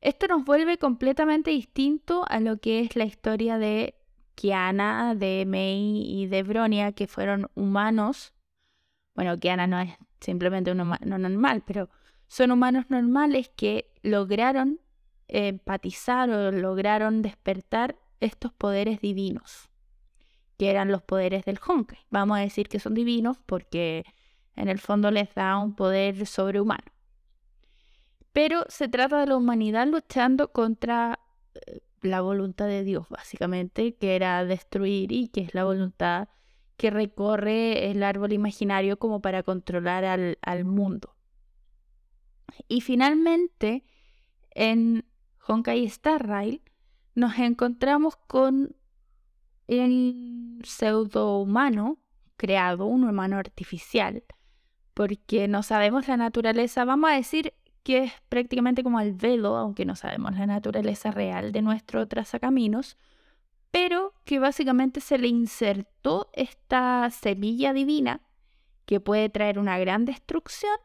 Esto 0.00 0.28
nos 0.28 0.44
vuelve 0.44 0.78
completamente 0.78 1.50
distinto 1.50 2.24
a 2.28 2.40
lo 2.40 2.58
que 2.58 2.80
es 2.80 2.94
la 2.94 3.04
historia 3.04 3.58
de 3.58 3.97
Kiana, 4.38 5.16
de 5.16 5.44
Mei 5.46 6.04
y 6.06 6.28
de 6.28 6.44
Bronia, 6.44 6.92
que 6.92 7.08
fueron 7.08 7.50
humanos. 7.56 8.32
Bueno, 9.16 9.36
Kiana 9.36 9.66
no 9.66 9.80
es 9.80 9.90
simplemente 10.20 10.70
un 10.70 10.80
humano 10.80 11.18
normal, 11.18 11.64
pero 11.66 11.90
son 12.28 12.52
humanos 12.52 12.84
normales 12.88 13.50
que 13.56 13.90
lograron 14.04 14.78
empatizar 15.26 16.30
o 16.30 16.52
lograron 16.52 17.20
despertar 17.20 17.96
estos 18.20 18.52
poderes 18.52 19.00
divinos, 19.00 19.70
que 20.56 20.70
eran 20.70 20.92
los 20.92 21.02
poderes 21.02 21.44
del 21.44 21.58
Honkai. 21.58 21.98
Vamos 22.10 22.38
a 22.38 22.42
decir 22.42 22.68
que 22.68 22.78
son 22.78 22.94
divinos 22.94 23.38
porque 23.44 24.04
en 24.54 24.68
el 24.68 24.78
fondo 24.78 25.10
les 25.10 25.34
da 25.34 25.58
un 25.58 25.74
poder 25.74 26.26
sobrehumano. 26.26 26.92
Pero 28.32 28.64
se 28.68 28.86
trata 28.86 29.18
de 29.18 29.26
la 29.26 29.36
humanidad 29.36 29.88
luchando 29.88 30.52
contra 30.52 31.18
eh, 31.54 31.80
la 32.02 32.20
voluntad 32.20 32.66
de 32.66 32.84
Dios, 32.84 33.08
básicamente, 33.08 33.94
que 33.94 34.16
era 34.16 34.44
destruir 34.44 35.12
y 35.12 35.28
que 35.28 35.40
es 35.40 35.54
la 35.54 35.64
voluntad 35.64 36.28
que 36.76 36.90
recorre 36.90 37.90
el 37.90 38.02
árbol 38.02 38.32
imaginario 38.32 38.98
como 38.98 39.20
para 39.20 39.42
controlar 39.42 40.04
al, 40.04 40.38
al 40.42 40.64
mundo. 40.64 41.16
Y 42.68 42.80
finalmente, 42.80 43.84
en 44.50 45.04
Honkai 45.46 45.84
Star 45.86 46.26
Rail, 46.26 46.62
nos 47.14 47.38
encontramos 47.38 48.16
con 48.16 48.76
el 49.66 50.60
pseudo 50.64 51.38
humano 51.38 51.98
creado, 52.36 52.86
un 52.86 53.04
humano 53.04 53.36
artificial, 53.36 54.24
porque 54.94 55.48
no 55.48 55.62
sabemos 55.62 56.08
la 56.08 56.16
naturaleza, 56.16 56.84
vamos 56.84 57.10
a 57.10 57.14
decir 57.14 57.54
que 57.88 58.04
es 58.04 58.12
prácticamente 58.28 58.82
como 58.82 59.00
el 59.00 59.14
velo, 59.14 59.56
aunque 59.56 59.86
no 59.86 59.96
sabemos 59.96 60.36
la 60.36 60.44
naturaleza 60.44 61.10
real 61.10 61.52
de 61.52 61.62
nuestro 61.62 62.06
trazacaminos, 62.06 62.98
pero 63.70 64.12
que 64.26 64.38
básicamente 64.38 65.00
se 65.00 65.16
le 65.16 65.28
insertó 65.28 66.28
esta 66.34 67.08
semilla 67.08 67.72
divina 67.72 68.20
que 68.84 69.00
puede 69.00 69.30
traer 69.30 69.58
una 69.58 69.78
gran 69.78 70.04
destrucción 70.04 70.76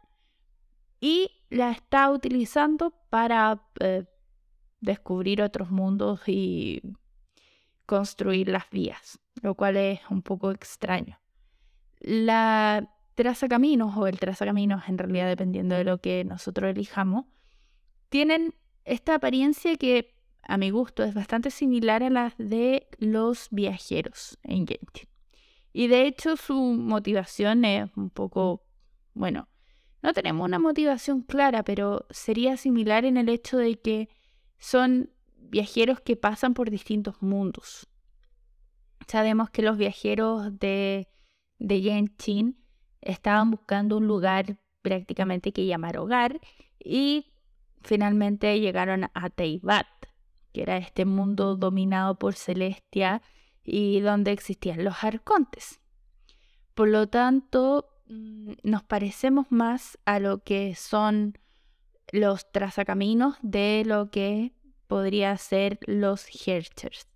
y 1.02 1.30
la 1.50 1.72
está 1.72 2.10
utilizando 2.10 2.94
para 3.10 3.66
eh, 3.82 4.06
descubrir 4.80 5.42
otros 5.42 5.72
mundos 5.72 6.22
y 6.26 6.82
construir 7.86 8.48
las 8.48 8.70
vías, 8.70 9.20
lo 9.42 9.56
cual 9.56 9.76
es 9.76 10.00
un 10.10 10.22
poco 10.22 10.52
extraño. 10.52 11.20
La 12.00 12.93
traza 13.16 13.48
caminos 13.48 13.96
o 13.98 14.08
el 14.08 14.20
traza 14.20 14.46
caminos, 14.46 14.84
en 14.88 14.98
realidad 14.98 15.28
dependiendo 15.28 15.76
de 15.76 15.84
lo 15.84 16.00
que 16.00 16.24
nosotros 16.24 16.70
elijamos, 16.72 17.26
tienen 18.10 18.56
esta 18.86 19.16
apariencia 19.16 19.76
que 19.78 20.14
a 20.44 20.58
mi 20.58 20.72
gusto 20.72 21.04
es 21.04 21.14
bastante 21.14 21.52
similar 21.52 22.04
a 22.04 22.10
las 22.10 22.38
de 22.38 22.88
los 22.98 23.48
viajeros 23.52 24.38
en 24.44 24.68
Genshin. 24.68 25.10
Y 25.72 25.88
de 25.88 26.06
hecho 26.06 26.38
su 26.38 26.56
motivación 26.56 27.66
es 27.66 27.90
un 27.96 28.10
poco, 28.10 28.66
bueno, 29.14 29.48
no 30.02 30.14
tenemos 30.14 30.46
una 30.46 30.60
motivación 30.60 31.22
clara, 31.22 31.64
pero 31.64 32.06
sería 32.10 32.58
similar 32.58 33.06
en 33.06 33.18
el 33.18 33.30
hecho 33.30 33.58
de 33.58 33.80
que 33.80 34.10
son 34.60 35.10
viajeros 35.36 36.02
que 36.02 36.16
pasan 36.16 36.54
por 36.54 36.70
distintos 36.70 37.22
mundos. 37.22 37.88
Sabemos 39.08 39.50
que 39.50 39.62
los 39.62 39.78
viajeros 39.78 40.60
de, 40.60 41.08
de 41.58 41.82
Genshin 41.82 42.63
estaban 43.06 43.52
buscando 43.52 43.98
un 43.98 44.08
lugar 44.08 44.58
prácticamente 44.82 45.52
que 45.52 45.66
llamar 45.66 45.98
hogar 45.98 46.40
y 46.80 47.32
finalmente 47.82 48.60
llegaron 48.60 49.06
a 49.14 49.30
Teibat, 49.30 49.88
que 50.52 50.62
era 50.62 50.78
este 50.78 51.06
mundo 51.06 51.56
dominado 51.56 52.18
por 52.20 52.36
Celestia 52.36 53.22
y 53.64 54.00
donde 54.02 54.32
existían 54.32 54.84
los 54.84 55.04
arcontes. 55.04 55.80
Por 56.74 56.90
lo 56.90 57.08
tanto, 57.08 57.90
mm, 58.08 58.54
nos 58.64 58.84
parecemos 58.84 59.48
más 59.50 59.98
a 60.06 60.20
lo 60.20 60.44
que 60.44 60.76
son 60.76 61.38
los 62.12 62.52
trazacaminos 62.52 63.38
de 63.42 63.84
lo 63.86 64.12
que 64.12 64.54
podría 64.88 65.36
ser 65.38 65.80
los 65.88 66.28
Herchers. 66.48 67.08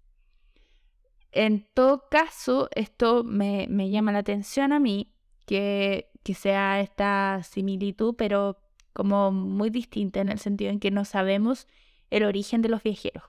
En 1.32 1.67
todo 1.73 2.08
caso, 2.10 2.69
esto 2.73 3.23
me, 3.23 3.67
llama 3.91 4.12
la 4.12 4.19
atención 4.19 4.73
a 4.73 4.80
mí, 4.80 5.13
que, 5.48 6.12
que 6.22 6.36
sea 6.36 6.82
esta 6.82 7.42
similitud, 7.42 8.14
pero 8.16 8.60
como 8.94 9.32
muy 9.32 9.70
distinta 9.70 10.20
en 10.20 10.30
el 10.30 10.40
sentido 10.40 10.70
en 10.70 10.80
que 10.80 10.92
no 10.92 11.06
sabemos 11.06 11.68
el 12.12 12.24
origen 12.24 12.62
de 12.62 12.70
los 12.70 12.84
viajeros. 12.84 13.24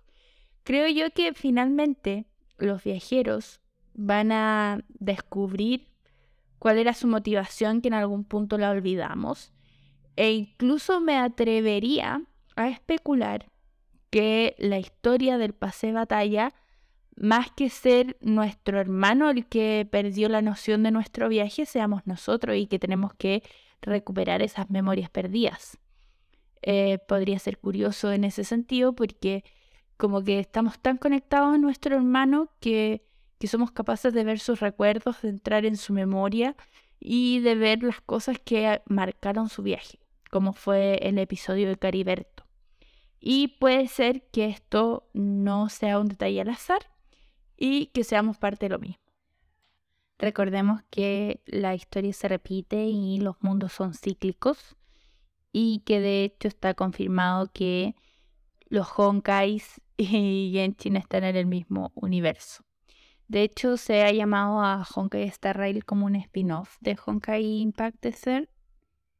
Creo 0.64 0.88
yo 0.88 1.10
que 1.12 1.32
finalmente 1.32 2.26
los 2.58 2.82
viajeros 2.84 3.60
van 3.94 4.32
a 4.32 4.84
descubrir 4.98 5.88
cuál 6.58 6.78
era 6.78 6.92
su 6.92 7.06
motivación 7.06 7.80
que 7.80 7.88
en 7.88 7.94
algún 7.94 8.24
punto 8.24 8.58
la 8.58 8.70
olvidamos 8.70 9.52
e 10.16 10.32
incluso 10.32 11.00
me 11.00 11.16
atrevería 11.16 12.22
a 12.56 12.68
especular 12.68 13.46
que 14.10 14.56
la 14.58 14.78
historia 14.78 15.38
del 15.38 15.52
pase 15.52 15.92
batalla, 15.92 16.52
más 17.20 17.50
que 17.50 17.70
ser 17.70 18.16
nuestro 18.20 18.80
hermano 18.80 19.30
el 19.30 19.46
que 19.46 19.86
perdió 19.90 20.28
la 20.28 20.42
noción 20.42 20.82
de 20.82 20.90
nuestro 20.90 21.28
viaje, 21.28 21.66
seamos 21.66 22.06
nosotros 22.06 22.56
y 22.56 22.66
que 22.66 22.78
tenemos 22.78 23.14
que 23.14 23.42
recuperar 23.80 24.42
esas 24.42 24.70
memorias 24.70 25.10
perdidas. 25.10 25.78
Eh, 26.62 26.98
podría 27.06 27.38
ser 27.38 27.58
curioso 27.58 28.12
en 28.12 28.24
ese 28.24 28.44
sentido 28.44 28.94
porque 28.94 29.44
como 29.96 30.22
que 30.22 30.40
estamos 30.40 30.78
tan 30.78 30.96
conectados 30.96 31.54
a 31.54 31.58
nuestro 31.58 31.96
hermano 31.96 32.50
que, 32.60 33.04
que 33.38 33.48
somos 33.48 33.70
capaces 33.70 34.12
de 34.12 34.24
ver 34.24 34.38
sus 34.40 34.60
recuerdos, 34.60 35.22
de 35.22 35.28
entrar 35.28 35.64
en 35.64 35.76
su 35.76 35.92
memoria 35.92 36.56
y 37.00 37.40
de 37.40 37.54
ver 37.54 37.82
las 37.82 38.00
cosas 38.00 38.38
que 38.38 38.82
marcaron 38.86 39.48
su 39.48 39.62
viaje 39.62 39.98
como 40.30 40.52
fue 40.52 40.98
el 41.02 41.18
episodio 41.18 41.68
de 41.68 41.76
Cariberto. 41.76 42.44
Y 43.20 43.48
puede 43.58 43.88
ser 43.88 44.22
que 44.30 44.46
esto 44.46 45.08
no 45.12 45.68
sea 45.68 45.98
un 45.98 46.08
detalle 46.08 46.40
al 46.40 46.50
azar 46.50 46.82
y 47.58 47.86
que 47.86 48.04
seamos 48.04 48.38
parte 48.38 48.66
de 48.66 48.70
lo 48.70 48.78
mismo. 48.78 49.02
Recordemos 50.18 50.82
que 50.90 51.42
la 51.46 51.74
historia 51.74 52.12
se 52.12 52.28
repite 52.28 52.86
y 52.86 53.18
los 53.18 53.36
mundos 53.42 53.72
son 53.72 53.94
cíclicos 53.94 54.76
y 55.52 55.80
que 55.80 56.00
de 56.00 56.24
hecho 56.24 56.48
está 56.48 56.74
confirmado 56.74 57.50
que 57.52 57.94
los 58.68 58.88
Honkais 58.96 59.80
y 59.96 60.52
Genshin 60.54 60.96
están 60.96 61.24
en 61.24 61.36
el 61.36 61.46
mismo 61.46 61.92
universo. 61.94 62.64
De 63.26 63.42
hecho, 63.42 63.76
se 63.76 64.04
ha 64.04 64.12
llamado 64.12 64.60
a 64.62 64.86
Honkai 64.94 65.24
Star 65.24 65.58
Rail 65.58 65.84
como 65.84 66.06
un 66.06 66.16
spin-off 66.16 66.78
de 66.80 66.96
Honkai 67.04 67.60
Impact 67.60 68.00
Desert 68.00 68.48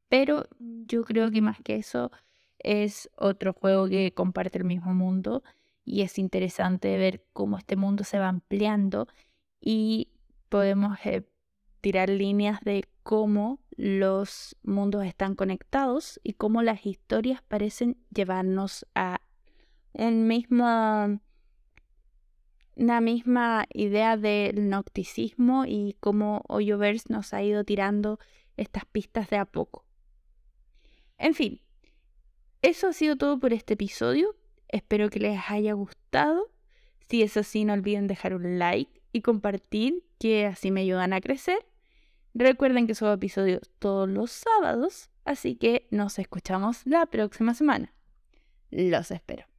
pero 0.09 0.47
yo 0.59 1.03
creo 1.05 1.31
que 1.31 1.41
más 1.41 1.59
que 1.63 1.75
eso 1.77 2.11
es 2.57 3.09
otro 3.15 3.53
juego 3.53 3.87
que 3.87 4.11
comparte 4.13 4.57
el 4.57 4.65
mismo 4.65 4.93
mundo 4.93 5.43
y 5.89 6.03
es 6.03 6.19
interesante 6.19 6.95
ver 6.99 7.25
cómo 7.33 7.57
este 7.57 7.75
mundo 7.75 8.03
se 8.03 8.19
va 8.19 8.27
ampliando 8.27 9.07
y 9.59 10.09
podemos 10.47 10.99
eh, 11.03 11.27
tirar 11.81 12.09
líneas 12.09 12.61
de 12.61 12.85
cómo 13.01 13.59
los 13.75 14.55
mundos 14.61 15.03
están 15.05 15.33
conectados 15.33 16.19
y 16.23 16.33
cómo 16.33 16.61
las 16.61 16.85
historias 16.85 17.41
parecen 17.41 17.97
llevarnos 18.13 18.85
a 18.93 19.19
un 19.93 20.27
mismo, 20.27 21.19
una 22.75 23.01
misma 23.01 23.65
idea 23.73 24.15
del 24.15 24.69
nocticismo 24.69 25.65
y 25.65 25.97
cómo 25.99 26.43
Hoyoverse 26.49 27.11
nos 27.11 27.33
ha 27.33 27.41
ido 27.41 27.63
tirando 27.63 28.19
estas 28.57 28.85
pistas 28.85 29.27
de 29.31 29.37
a 29.37 29.45
poco. 29.45 29.85
En 31.17 31.33
fin, 31.33 31.61
eso 32.61 32.89
ha 32.89 32.93
sido 32.93 33.15
todo 33.15 33.39
por 33.39 33.53
este 33.53 33.73
episodio. 33.73 34.38
Espero 34.69 35.09
que 35.09 35.19
les 35.19 35.39
haya 35.49 35.73
gustado. 35.73 36.49
Si 37.09 37.23
es 37.23 37.35
así, 37.37 37.65
no 37.65 37.73
olviden 37.73 38.07
dejar 38.07 38.33
un 38.33 38.59
like 38.59 39.01
y 39.11 39.21
compartir, 39.21 40.03
que 40.19 40.45
así 40.45 40.71
me 40.71 40.81
ayudan 40.81 41.13
a 41.13 41.21
crecer. 41.21 41.65
Recuerden 42.33 42.87
que 42.87 42.95
subo 42.95 43.11
episodios 43.11 43.61
todos 43.79 44.07
los 44.07 44.31
sábados, 44.31 45.09
así 45.25 45.55
que 45.55 45.87
nos 45.89 46.19
escuchamos 46.19 46.85
la 46.85 47.05
próxima 47.07 47.53
semana. 47.53 47.93
Los 48.69 49.11
espero. 49.11 49.49